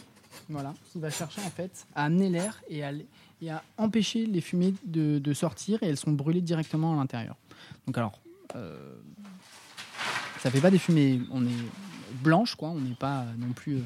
[0.50, 5.34] voilà, qui va chercher en fait à amener l'air et à, empêcher les fumées de,
[5.34, 7.36] sortir et elles sont brûlées directement à l'intérieur.
[7.88, 8.20] Donc alors,
[8.56, 8.94] euh,
[10.40, 11.66] ça fait pas des fumées, on est
[12.22, 13.82] blanche quoi, on n'est pas non plus, euh,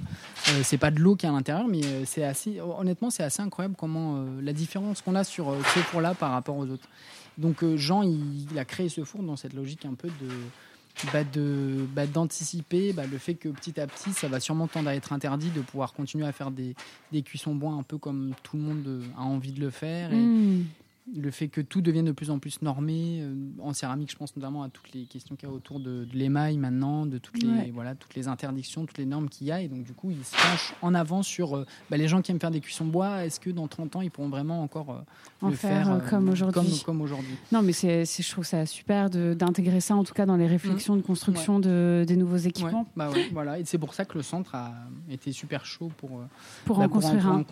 [0.49, 3.41] euh, c'est pas de l'eau qui est à l'intérieur, mais c'est assez, honnêtement c'est assez
[3.41, 6.89] incroyable comment la différence qu'on a sur ce four-là par rapport aux autres.
[7.37, 10.29] Donc Jean il, a créé ce four dans cette logique un peu de
[11.11, 14.89] bah, de bah, d'anticiper bah, le fait que petit à petit, ça va sûrement tendre
[14.89, 16.75] à être interdit de pouvoir continuer à faire des,
[17.23, 20.11] cuissons bois un peu comme tout le monde a envie de le faire.
[20.11, 20.63] Hmm
[21.13, 24.35] le fait que tout devienne de plus en plus normé euh, en céramique je pense
[24.35, 27.71] notamment à toutes les questions qu'il y a autour de, l'émail maintenant de toutes les
[27.71, 29.61] voilà toutes les interdictions toutes les normes qu'il y a.
[29.61, 32.31] Et donc du coup il se penche en avant sur euh, bah, les gens qui
[32.31, 33.25] aiment faire des cuissons bois.
[33.25, 34.91] Est-ce que dans 30 ans ils pourront vraiment encore
[35.43, 36.81] euh, le faire, comme aujourd'hui.
[36.85, 37.35] comme, aujourd'hui?
[37.51, 40.95] Non mais c'est je trouve ça super d'intégrer ça en tout cas dans les réflexions
[40.95, 42.87] de construction de, des nouveaux équipements.
[42.95, 43.59] Bah voilà.
[43.59, 44.73] Et c'est pour ça que le centre a
[45.09, 46.21] été super chaud pour
[46.65, 47.43] pour, en, construire un.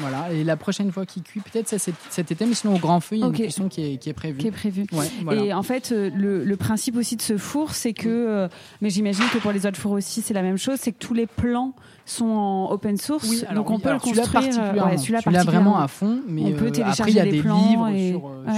[0.00, 0.32] voilà.
[0.32, 3.26] Et la prochaine fois qu'il cuit peut-être cet été mais sinon feu, il y a
[3.26, 4.38] une cuisson qui est, qui est prévue.
[4.38, 4.86] Qui est prévue.
[5.32, 8.48] Et en fait, euh, le, le, principe aussi de ce four, c'est que, euh,
[8.80, 11.14] mais j'imagine que pour les autres fours aussi, c'est la même chose, c'est que tous
[11.14, 11.74] les plans
[12.04, 14.26] sont en open source, oui, donc on peut le construire.
[14.58, 17.42] Euh, celui-là celui vraiment à fond, mais on peut télécharger après il y a des,
[17.42, 17.90] livres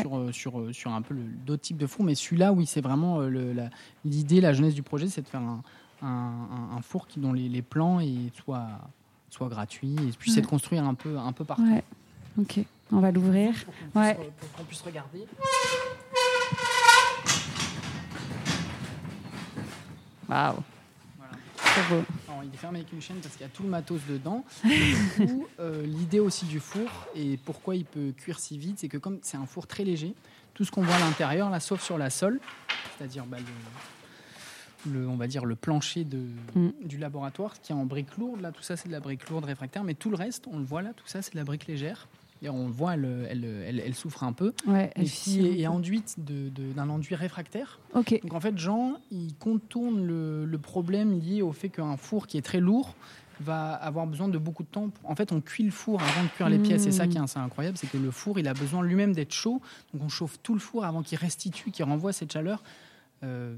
[0.01, 1.15] sur, sur, sur, sur, un peu
[1.47, 3.21] d'autres types de fours, mais celui-là, oui, c'est vraiment
[4.05, 5.63] l'idée, la, jeunesse du projet, c'est de faire un,
[6.03, 8.01] un, un, four qui, dont les, les plans
[8.45, 11.63] soient, gratuits, et puis c'est de construire un peu, un peu partout.
[12.39, 12.61] Ok.
[12.93, 13.55] On va l'ouvrir.
[13.93, 14.17] Pour ouais.
[14.57, 15.27] qu'on puisse regarder.
[20.29, 20.57] Waouh.
[21.17, 21.33] Voilà.
[21.57, 22.03] Très beau.
[22.29, 24.45] Alors, il est fermé avec une chaîne parce qu'il y a tout le matos dedans.
[24.65, 28.89] du coup, euh, l'idée aussi du four et pourquoi il peut cuire si vite, c'est
[28.89, 30.15] que comme c'est un four très léger,
[30.55, 32.41] tout ce qu'on voit à l'intérieur, là, sauf sur la sole,
[32.97, 33.37] c'est-à-dire bah,
[34.87, 36.19] le, on va dire le plancher de,
[36.55, 36.71] mm.
[36.85, 38.41] du laboratoire qui est en brique lourde.
[38.41, 40.65] Là, tout ça, c'est de la brique lourde réfractaire, mais tout le reste, on le
[40.65, 42.09] voit là, tout ça, c'est de la brique légère.
[42.43, 44.53] Et on voit, elle, elle, elle, souffre un peu.
[44.67, 47.81] Ouais, et qui est, enduite d'un enduit réfractaire.
[47.95, 48.21] Ok.
[48.23, 52.43] Donc en fait, Jean, il contourne le, problème lié au fait qu'un four qui est
[52.43, 52.95] très lourd
[53.41, 54.91] va avoir besoin de beaucoup de temps.
[55.05, 56.87] En fait, on cuit le four avant de cuire les pièces.
[56.87, 59.33] Et ça qui est assez incroyable, c'est que le four, il a besoin lui-même d'être
[59.33, 59.61] chaud.
[59.93, 62.63] Donc on chauffe tout le four avant qu'il restitue, qu'il renvoie cette chaleur.
[63.25, 63.57] Euh,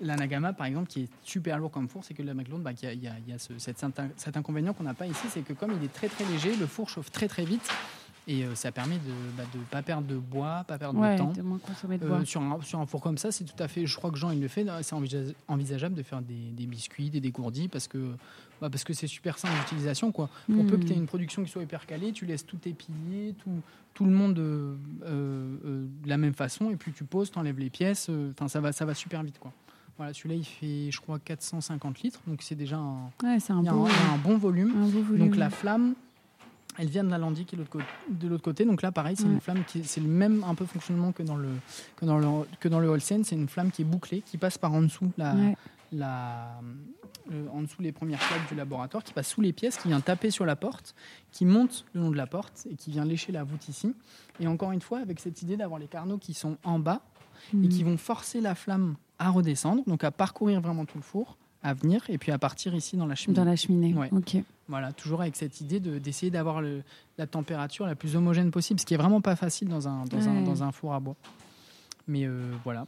[0.00, 2.72] la Nagama, par exemple, qui est super lourd comme four, c'est que la McLeod, bah,
[2.72, 5.72] il y a, y a, ce, cet, inconvénient qu'on n'a pas ici, c'est que comme
[5.78, 7.68] il est très très léger, le four chauffe très très vite.
[8.30, 11.32] Et euh, ça permet de ne bah, pas perdre de bois, pas perdre de temps.
[11.32, 12.18] De moins consommer de bois.
[12.18, 13.86] Euh, sur, un, sur un four comme ça, c'est tout à fait.
[13.86, 14.66] Je crois que Jean il le fait.
[14.82, 14.94] C'est
[15.48, 18.12] envisageable de faire des, des, biscuits, des dégourdis, parce que
[18.60, 20.28] bah, parce que c'est super simple d'utilisation quoi.
[20.52, 21.00] Pour peu que tu aies hmm.
[21.00, 23.62] une production qui soit hyper calée, tu laisses tout épilé, tout
[23.94, 27.70] tout le monde euh, de la même façon, et puis tu poses, tu enlèves les
[27.70, 28.10] pièces.
[28.32, 29.52] Enfin, ça va ça va super vite quoi.
[29.98, 34.18] Voilà, celui-là, il fait, je crois, 450 litres, donc c'est déjà un, un, bon, un,
[34.22, 34.72] bon volume.
[35.18, 35.94] Donc la flamme,
[36.78, 38.64] elle vient de l'Alandier qui est de l'autre côté.
[38.64, 41.36] Donc là, pareil, c'est une flamme qui c'est le même un peu fonctionnement que dans
[41.36, 41.48] le
[41.96, 43.24] que dans le que dans le Holstein.
[43.24, 45.34] C'est une flamme qui est bouclée, qui passe par en dessous la,
[45.90, 46.60] la
[47.32, 50.00] euh, en dessous les premières plaques du laboratoire, qui passe sous les pièces, qui vient
[50.00, 50.94] taper sur la porte,
[51.32, 53.94] qui monte le long de la porte et qui vient lécher la voûte ici.
[54.38, 57.02] Et encore une fois, avec cette idée d'avoir les carneaux qui sont en bas
[57.62, 61.36] et qui vont forcer la flamme à redescendre, donc à parcourir vraiment tout le four,
[61.62, 63.36] à venir et puis à partir ici dans la cheminée.
[63.36, 64.36] Dans la cheminée, ok.
[64.68, 68.94] Voilà, toujours avec cette idée d'essayer d'avoir la température la plus homogène possible, ce qui
[68.94, 71.16] est vraiment pas facile dans un, dans un, dans un four à bois.
[72.06, 72.86] Mais euh, voilà.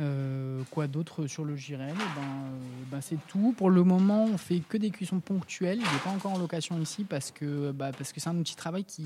[0.00, 1.94] Euh, quoi d'autre sur le Girel?
[1.94, 2.58] Eh ben, euh,
[2.90, 3.54] ben, C'est tout.
[3.56, 5.78] Pour le moment, on fait que des cuissons ponctuelles.
[5.78, 8.54] Il n'est pas encore en location ici parce que bah, parce que c'est un outil
[8.54, 9.04] de travail qui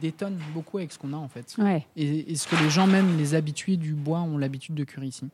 [0.00, 1.56] détonne beaucoup avec ce qu'on a en fait.
[1.96, 5.28] Et, ce que les gens, même les habitués du bois, ont l'habitude de cuire ici.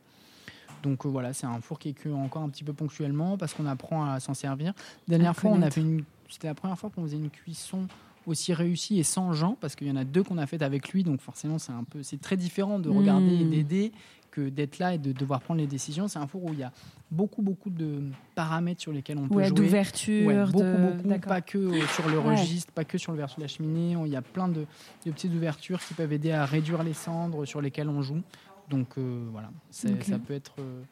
[0.83, 3.55] Donc euh, voilà, c'est un four qui est cuit encore un petit peu ponctuellement parce
[3.55, 4.75] qu'on apprend à s'en servir.
[5.09, 7.87] dernière fois, on a une, c'était la première fois qu'on faisait une cuisson
[8.27, 10.91] aussi réussie et sans Jean parce qu'il y en a deux qu'on a fait avec
[10.91, 13.51] lui, donc forcément c'est un peu, c'est très différent de regarder et mmh.
[13.51, 13.93] d'aider
[14.33, 16.09] que d'être là et de devoir prendre les décisions.
[16.09, 16.73] C'est un four où il y a
[17.13, 18.03] beaucoup, beaucoup de
[18.35, 19.55] paramètres sur lesquels on peut ouais, jouer.
[19.55, 20.47] d'ouverture.
[20.47, 21.21] beaucoup, beaucoup.
[21.21, 23.95] Pas que euh, sur le registre, pas que sur le verre de la cheminée.
[24.05, 24.67] Il y a plein de,
[25.05, 28.23] petites ouvertures qui peuvent aider à réduire les cendres sur lesquelles on joue.
[28.71, 30.55] Donc euh, voilà, ça peut être.
[30.59, 30.83] Euh,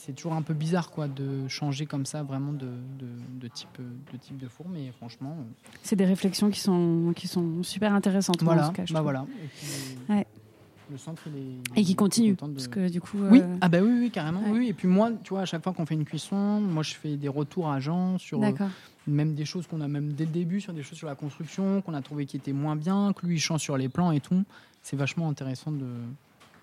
[0.00, 4.16] c'est toujours un peu bizarre quoi de changer comme ça vraiment de, de, type de
[4.16, 5.36] type de four mais franchement
[5.82, 9.26] c'est des réflexions qui sont qui sont super intéressantes voilà en cas, bah voilà.
[10.08, 10.26] Ouais.
[10.90, 11.24] le centre
[11.76, 13.42] et qui continue parce que du coup oui.
[13.42, 15.74] euh, ah bah oui, oui carrément oui et puis moi tu vois à chaque fois
[15.74, 18.52] qu'on fait une cuisson moi je fais des retours à Jean sur euh,
[19.06, 21.82] même des choses qu'on a même dès le début sur des choses sur la construction
[21.82, 24.20] qu'on a trouvé qui étaient moins bien que lui il change sur les plans et
[24.20, 24.44] tout.
[24.82, 25.86] C'est vachement intéressant de,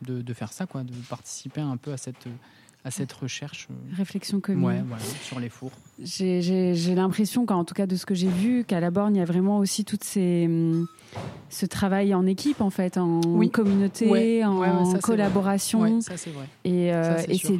[0.02, 2.28] de, de faire ça quoi de participer un peu à cette
[2.84, 3.68] à cette recherche.
[3.70, 4.64] Euh, Réflexion commune.
[4.64, 5.72] Ouais, voilà, sur les fours.
[6.02, 9.22] J'ai l'impression, en tout cas de ce que j'ai vu, qu'à la borne, il y
[9.22, 10.88] a vraiment aussi tout ces, hum,
[11.50, 13.22] ce travail en équipe, en fait, en
[13.52, 16.02] communauté, en collaboration.
[16.02, 16.46] ça, c'est vrai.
[16.64, 17.58] Et, euh, c'est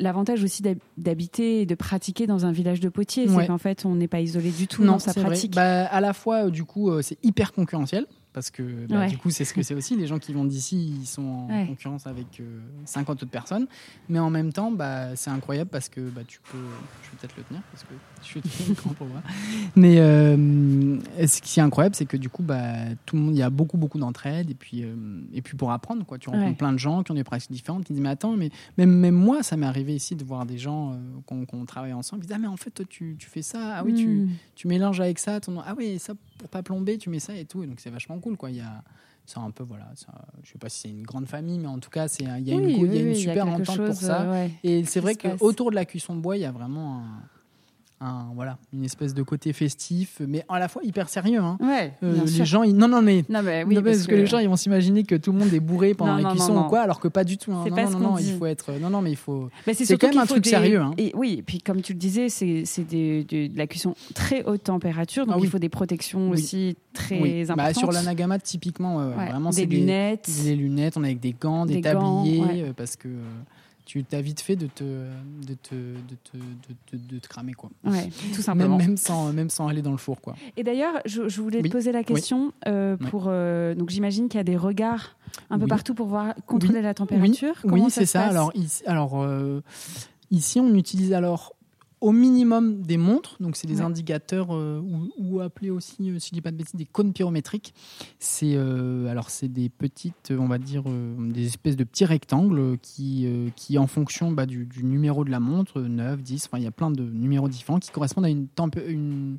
[0.00, 0.62] l'avantage aussi
[0.96, 3.28] d'habiter et de pratiquer dans un village de potier.
[3.28, 5.54] C'est qu'en fait, on n'est pas isolé du tout dans sa pratique.
[5.54, 9.30] Bah, à la fois, euh, du coup, c'est hyper concurrentiel parce que bah, du coup
[9.30, 9.96] c'est ce que c'est aussi.
[9.96, 12.42] Les gens qui vont d'ici ils sont en concurrence avec
[12.84, 13.66] 50 euh, autres personnes.
[14.08, 17.36] Mais en même temps bah, c'est incroyable parce que bah, tu peux je vais peut-être
[17.36, 19.22] le tenir parce que je suis trop grand pour moi.
[19.76, 22.72] Mais euh, ce qui est incroyable c'est que du coup bah,
[23.06, 24.94] tout le monde il y a beaucoup beaucoup d'entraide et puis euh,
[25.32, 26.18] et puis pour apprendre quoi.
[26.18, 28.50] Tu rencontres plein de gens qui ont des pratiques différentes qui disent mais attends mais
[28.76, 32.26] même, même moi ça m'est arrivé ici de voir des gens qu'on travaille ensemble ils
[32.26, 33.76] disent ah mais en fait toi tu, tu fais ça.
[33.76, 34.30] Ah oui tu, hmm.
[34.56, 35.60] tu mélanges avec ça ton...
[35.60, 37.62] ah oui ça pour pas plomber tu mets ça et tout.
[37.62, 38.50] Et donc c'est vachement cool quoi.
[38.50, 38.82] Il y a
[39.26, 40.12] c'est un peu voilà ça,
[40.42, 42.52] je sais pas si c'est une grande famille mais en tout cas c'est il y
[42.52, 44.26] a une, il y a une super entente pour ça
[44.62, 47.22] et c'est vrai qu'autour de la cuisson de bois il y a vraiment un,
[48.34, 51.40] voilà, une espèce de côté festif, mais à la fois hyper sérieux.
[51.40, 51.56] Hein.
[51.60, 52.76] Ouais, euh, les gens, ils...
[52.76, 54.14] non, non, mais, non, mais oui, parce, que...
[54.14, 56.64] les gens, ils vont s'imaginer que tout le monde est bourré pendant la cuisson ou
[56.64, 57.52] quoi, alors que pas du tout.
[57.52, 57.64] Hein.
[57.70, 58.72] Non, non, non, il faut être.
[58.78, 59.48] Non, non, mais il faut.
[59.72, 60.80] c'est quand même un truc sérieux.
[60.80, 60.92] Hein.
[60.98, 65.26] Et, oui, et puis comme tu le disais, c'est de, la cuisson très haute température,
[65.26, 67.76] donc ah il faut des protections aussi très bah, importantes.
[67.76, 72.64] sur l'anagama, typiquement, vraiment, des lunettes, des, lunettes, on a avec des gants, des, tabliers,
[72.64, 73.08] euh, parce que
[73.84, 77.70] tu t'as vite fait de te, de te, de te, de, te cramer quoi.
[77.84, 78.78] Ouais, tout simplement.
[78.78, 80.34] Même, sans, même sans aller dans le four quoi.
[80.56, 84.38] Et d'ailleurs, je, je, voulais te poser la question euh, pour euh, donc j'imagine qu'il
[84.38, 85.16] y a des regards
[85.50, 87.54] un peu partout pour voir contrôler la température.
[87.64, 88.24] Oui, c'est ça.
[88.24, 89.62] Alors ici, alors euh,
[90.30, 91.54] ici on utilise alors
[92.04, 94.78] au minimum des montres, donc c'est des indicateurs euh,
[95.16, 97.72] ou, appelés aussi, euh, si je dis pas de bêtises, des cônes pyrométriques.
[98.18, 103.26] C'est euh, alors c'est des petites, on va dire, des espèces de petits rectangles qui,
[103.56, 106.70] qui en fonction bah, du, numéro de la montre, 9, 10, enfin il y a
[106.70, 108.48] plein de numéros différents qui correspondent à une,
[108.86, 109.38] une,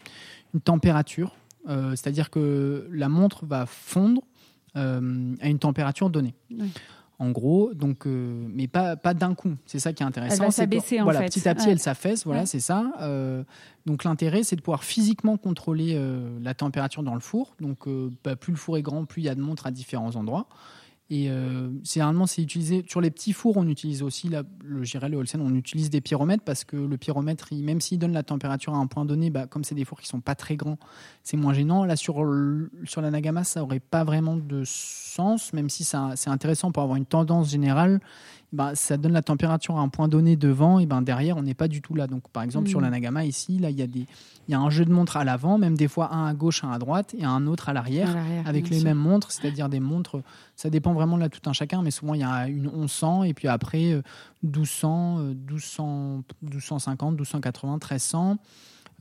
[0.55, 1.35] une température.
[1.67, 4.23] C'est-à-dire que la montre va fondre
[4.73, 6.33] à une température donnée
[7.19, 7.73] en gros.
[7.73, 9.55] Donc, euh, mais pas, pas d'un coup.
[9.65, 10.35] C'est ça qui est intéressant.
[10.35, 11.25] Elle va s'abaisser en voilà, fait.
[11.27, 12.25] Petit à petit, elle s'affaisse.
[12.25, 12.91] Voilà, c'est ça.
[13.01, 13.43] Euh,
[13.85, 17.55] donc l'intérêt, c'est de pouvoir physiquement contrôler euh, la température dans le four.
[17.59, 17.87] Donc,
[18.23, 20.47] bah, plus le four est grand, plus il y a de montres à différents endroits.
[21.11, 23.57] Et euh, généralement, c'est utilisé sur les petits fours.
[23.57, 25.39] On utilise aussi le Girel, le Holstein.
[25.39, 28.87] On utilise des pyromètres parce que le pyromètre, même s'il donne la température à un
[28.87, 30.79] point donné, bah, comme c'est des fours qui sont pas très grands,
[31.21, 31.85] c'est moins gênant.
[31.85, 32.15] Là, sur
[32.85, 36.97] sur la Nagama, ça aurait pas vraiment de sens, même si c'est intéressant pour avoir
[36.97, 37.99] une tendance générale.
[38.53, 41.53] Bah, ça donne la température à un point donné devant, et ben derrière, on n'est
[41.53, 42.07] pas du tout là.
[42.07, 42.83] Donc, par exemple, sur mm.
[42.83, 44.05] la Nagama, ici, là, il y a des
[44.47, 46.63] il y a un jeu de montres à l'avant, même des fois un à gauche,
[46.63, 48.15] un à droite, et un autre à l'arrière,
[48.45, 50.21] avec les mêmes montres, c'est-à-dire des montres,
[50.55, 53.23] ça dépend vraiment de là tout un chacun, mais souvent il y a une 1100,
[53.23, 54.01] et puis après
[54.43, 55.17] 1200,
[55.49, 58.37] 1200 1250, 1280, 1300.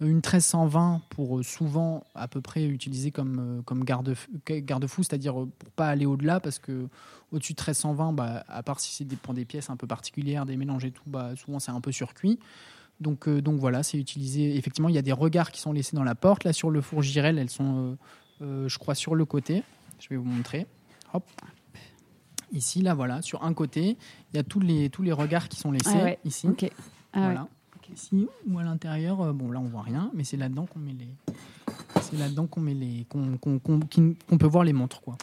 [0.01, 5.89] Une 1320 pour souvent à peu près utiliser comme, comme garde-fou, garde c'est-à-dire pour pas
[5.89, 6.89] aller au-delà, parce que
[7.33, 10.47] au-dessus de 1320, bah, à part si c'est des, pour des pièces un peu particulières,
[10.47, 12.39] des mélanges et tout, bah, souvent c'est un peu surcuit.
[13.01, 14.57] Donc, donc voilà, c'est utilisé.
[14.57, 16.45] Effectivement, il y a des regards qui sont laissés dans la porte.
[16.45, 17.99] Là, sur le four Girel, elles sont,
[18.41, 19.65] je crois, sur le côté.
[19.99, 20.67] Je vais vous montrer.
[21.13, 21.25] Hop.
[22.53, 23.97] Ici, là, voilà, sur un côté,
[24.33, 26.01] il y a tous les, tous les regards qui sont laissés.
[26.01, 26.49] Ah ici.
[27.13, 27.49] Ah voilà.
[27.95, 30.93] Ici ou à l'intérieur, euh, bon, là, on voit rien, mais c'est là-dedans qu'on met
[30.93, 31.09] les,
[32.05, 35.17] c'est là-dedans qu'on met les, qu'on, peut voir les montres, quoi.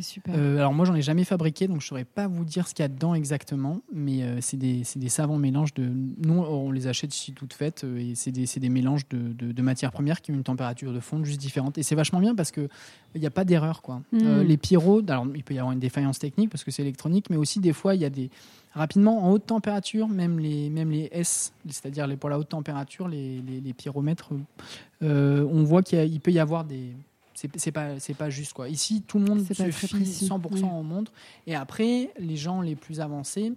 [0.00, 0.34] super.
[0.36, 2.82] Euh, alors moi, j'en ai jamais fabriqué, donc je saurais pas vous dire ce qu'il
[2.82, 5.84] y a dedans exactement, mais euh, c'est des, des, savants mélanges de.
[5.84, 9.92] Nous, on les achète ici toutes faites, et c'est des, des, mélanges de, de, matières
[9.92, 12.68] premières qui ont une température de fonte juste différente, et c'est vachement bien parce que
[13.14, 14.02] il n'y a pas d'erreur, quoi.
[14.12, 14.40] Hmm.
[14.42, 17.36] les pyros, alors il peut y avoir une défaillance technique parce que c'est électronique, mais
[17.36, 18.30] aussi des fois il y a des
[18.72, 23.08] rapidement en haute température, même les, même les S, c'est-à-dire les, pour la haute température,
[23.08, 24.30] les, les, pyromètres,
[25.02, 26.92] euh, on voit qu'il peut y avoir des.
[27.34, 28.68] C'est pas, pas juste quoi.
[28.68, 31.08] Ici, tout le monde se fie 100% au monde.
[31.46, 33.54] Et après, les gens les plus avancés,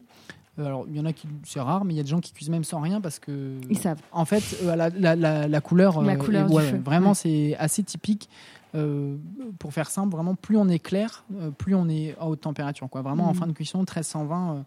[0.58, 2.22] euh, alors il y en a qui c'est rare, mais il y a des gens
[2.22, 4.00] qui cuisent même sans rien parce que ils savent.
[4.14, 6.48] En fait, euh, la, la, la, couleur, la couleur
[6.78, 8.30] vraiment c'est assez typique.
[9.60, 11.26] pour faire simple, vraiment plus on est clair,
[11.58, 12.90] plus on est à haute température.
[12.90, 13.02] Quoi.
[13.02, 13.38] Vraiment en mm.
[13.38, 14.64] fin de cuisson, 1320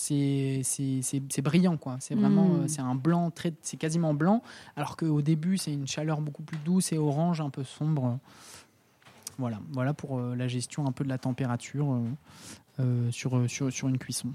[0.00, 1.96] c'est brillant quoi.
[2.00, 2.62] C'est vraiment hmm.
[2.62, 3.30] euh, c'est un blanc
[3.62, 4.42] c'est quasiment blanc
[4.76, 8.18] alors qu'au début c'est une chaleur beaucoup plus douce et orange un peu sombre.
[9.38, 9.60] Voilà.
[9.72, 11.98] Voilà pour euh, la gestion un peu de la température
[12.78, 14.32] euh, sur, sur, sur une cuisson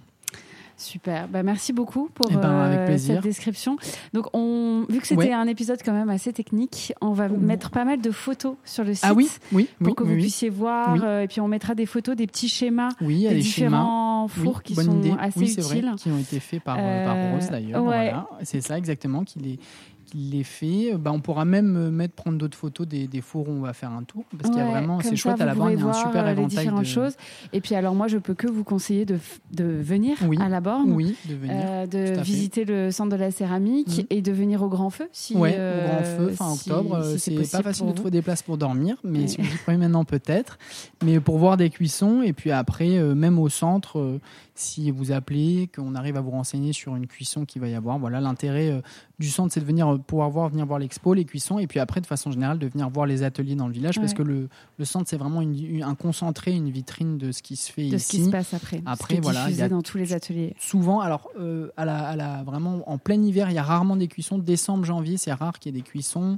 [0.77, 1.27] Super.
[1.27, 3.77] Bah, merci beaucoup pour eh ben, cette description.
[4.13, 7.85] Donc, on, vu que c'était un épisode quand même assez technique, on va mettre pas
[7.85, 9.05] mal de photos sur le site.
[9.07, 11.21] Ah oui, oui, pour que vous puissiez voir.
[11.21, 15.59] et puis, on mettra des photos, des petits schémas, des différents fours qui sont assez
[15.59, 15.93] utiles.
[15.97, 17.83] qui ont été faits par, euh, par Rose d'ailleurs.
[17.83, 18.27] Voilà.
[18.43, 20.93] C'est ça exactement qui les qu'il les fait.
[20.97, 23.73] Bah, on pourra même euh, mettre prendre d'autres photos des, des, fours où on va
[23.73, 25.81] faire un tour parce qu'il y a vraiment c'est chouette à la borne, il y
[25.81, 27.15] a un super euh, éventail différentes choses.
[27.51, 29.19] Et puis alors moi je peux que vous conseiller de,
[29.51, 33.31] de venir à la borne, oui, de, venir, euh, de visiter le centre de la
[33.31, 34.05] céramique mm.
[34.09, 37.03] et de venir au Grand Feu si ouais, au Grand Feu fin octobre.
[37.17, 40.05] c'est pas facile de trouver des places pour dormir, mais si vous y prenez maintenant
[40.05, 40.57] peut-être.
[41.03, 44.19] Mais pour voir des cuissons et puis après même au centre
[44.57, 47.99] si vous appelez, qu'on arrive à vous renseigner sur une cuisson qu'il va y avoir.
[47.99, 48.81] Voilà, l'intérêt
[49.19, 51.79] du centre, c'est de venir euh, pouvoir voir, venir voir l'expo, les cuissons, et puis
[51.79, 54.49] après, de façon générale, de venir voir les ateliers dans le village, parce que le,
[54.77, 58.17] le centre, c'est vraiment un concentré, une vitrine de ce qui se fait de ici.
[58.17, 58.81] ce qui se passe après.
[58.85, 60.55] Après, voilà, il y a dans tous les ateliers.
[60.59, 63.95] Souvent, alors euh, à, la, à la, vraiment en plein hiver, il y a rarement
[63.95, 64.37] des cuissons.
[64.37, 66.37] Décembre, janvier, c'est rare qu'il y ait des cuissons.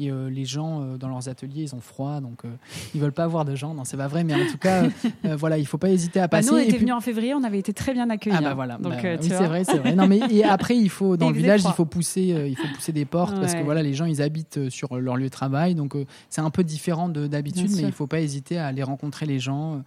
[0.00, 2.48] Et euh, les gens euh, dans leurs ateliers, ils ont froid, donc euh,
[2.94, 3.74] ils veulent pas avoir de gens.
[3.74, 4.84] Non, c'est pas vrai, mais en tout cas,
[5.36, 6.50] voilà, il faut pas hésiter à bah, passer.
[6.50, 8.36] nous, on était venus en février, on avait été très bien accueillis.
[8.38, 8.78] Ah bah voilà.
[8.78, 9.96] Donc, bah, oui, c'est vrai, c'est vrai.
[9.96, 12.92] Non, mais et après, il faut dans le village, il faut pousser, il faut pousser
[12.92, 15.96] des portes parce que voilà, les gens, ils habitent sur leur lieu de travail, donc
[16.30, 19.82] c'est un peu différent d'habitude, mais il faut pas hésiter à aller rencontrer les gens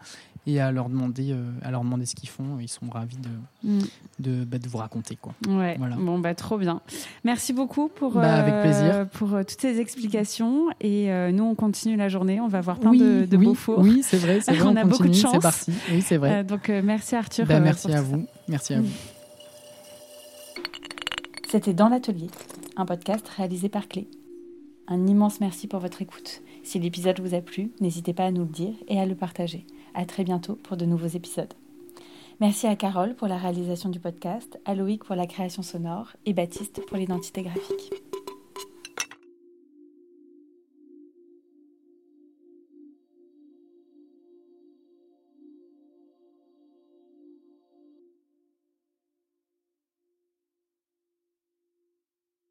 [0.47, 2.57] et à leur demander, euh, à leur demander ce qu'ils font.
[2.59, 3.79] Ils sont ravis de, mm.
[4.19, 5.15] de, bah, de, vous raconter.
[5.15, 5.33] Quoi.
[5.47, 5.75] Ouais.
[5.77, 5.95] Voilà.
[5.97, 6.81] Bon, bah, trop bien.
[7.23, 9.09] Merci beaucoup pour, bah, avec euh, plaisir.
[9.09, 10.67] pour euh, toutes ces explications.
[10.79, 12.39] Et nous, on continue la journée.
[12.41, 13.79] On va voir plein de, de beaux fours.
[13.79, 14.41] Oui, c'est vrai.
[14.41, 15.33] C'est vrai on, a beaucoup de chance.
[15.33, 15.71] C'est parti.
[15.91, 16.43] Oui, c'est vrai.
[16.43, 17.45] donc, merci Arthur.
[17.45, 18.25] Bah, merci à vous.
[18.47, 18.89] Merci à vous.
[21.49, 22.27] C'était Dans l'Atelier,
[22.77, 24.07] un podcast réalisé par Clé.
[24.87, 26.41] Un immense merci pour votre écoute.
[26.63, 29.65] Si l'épisode vous a plu, n'hésitez pas à nous le dire et à le partager.
[29.93, 31.53] À très bientôt pour de nouveaux épisodes.
[32.39, 36.33] Merci à Carole pour la réalisation du podcast, à Loïc pour la création sonore et
[36.33, 38.10] Baptiste pour l'identité graphique.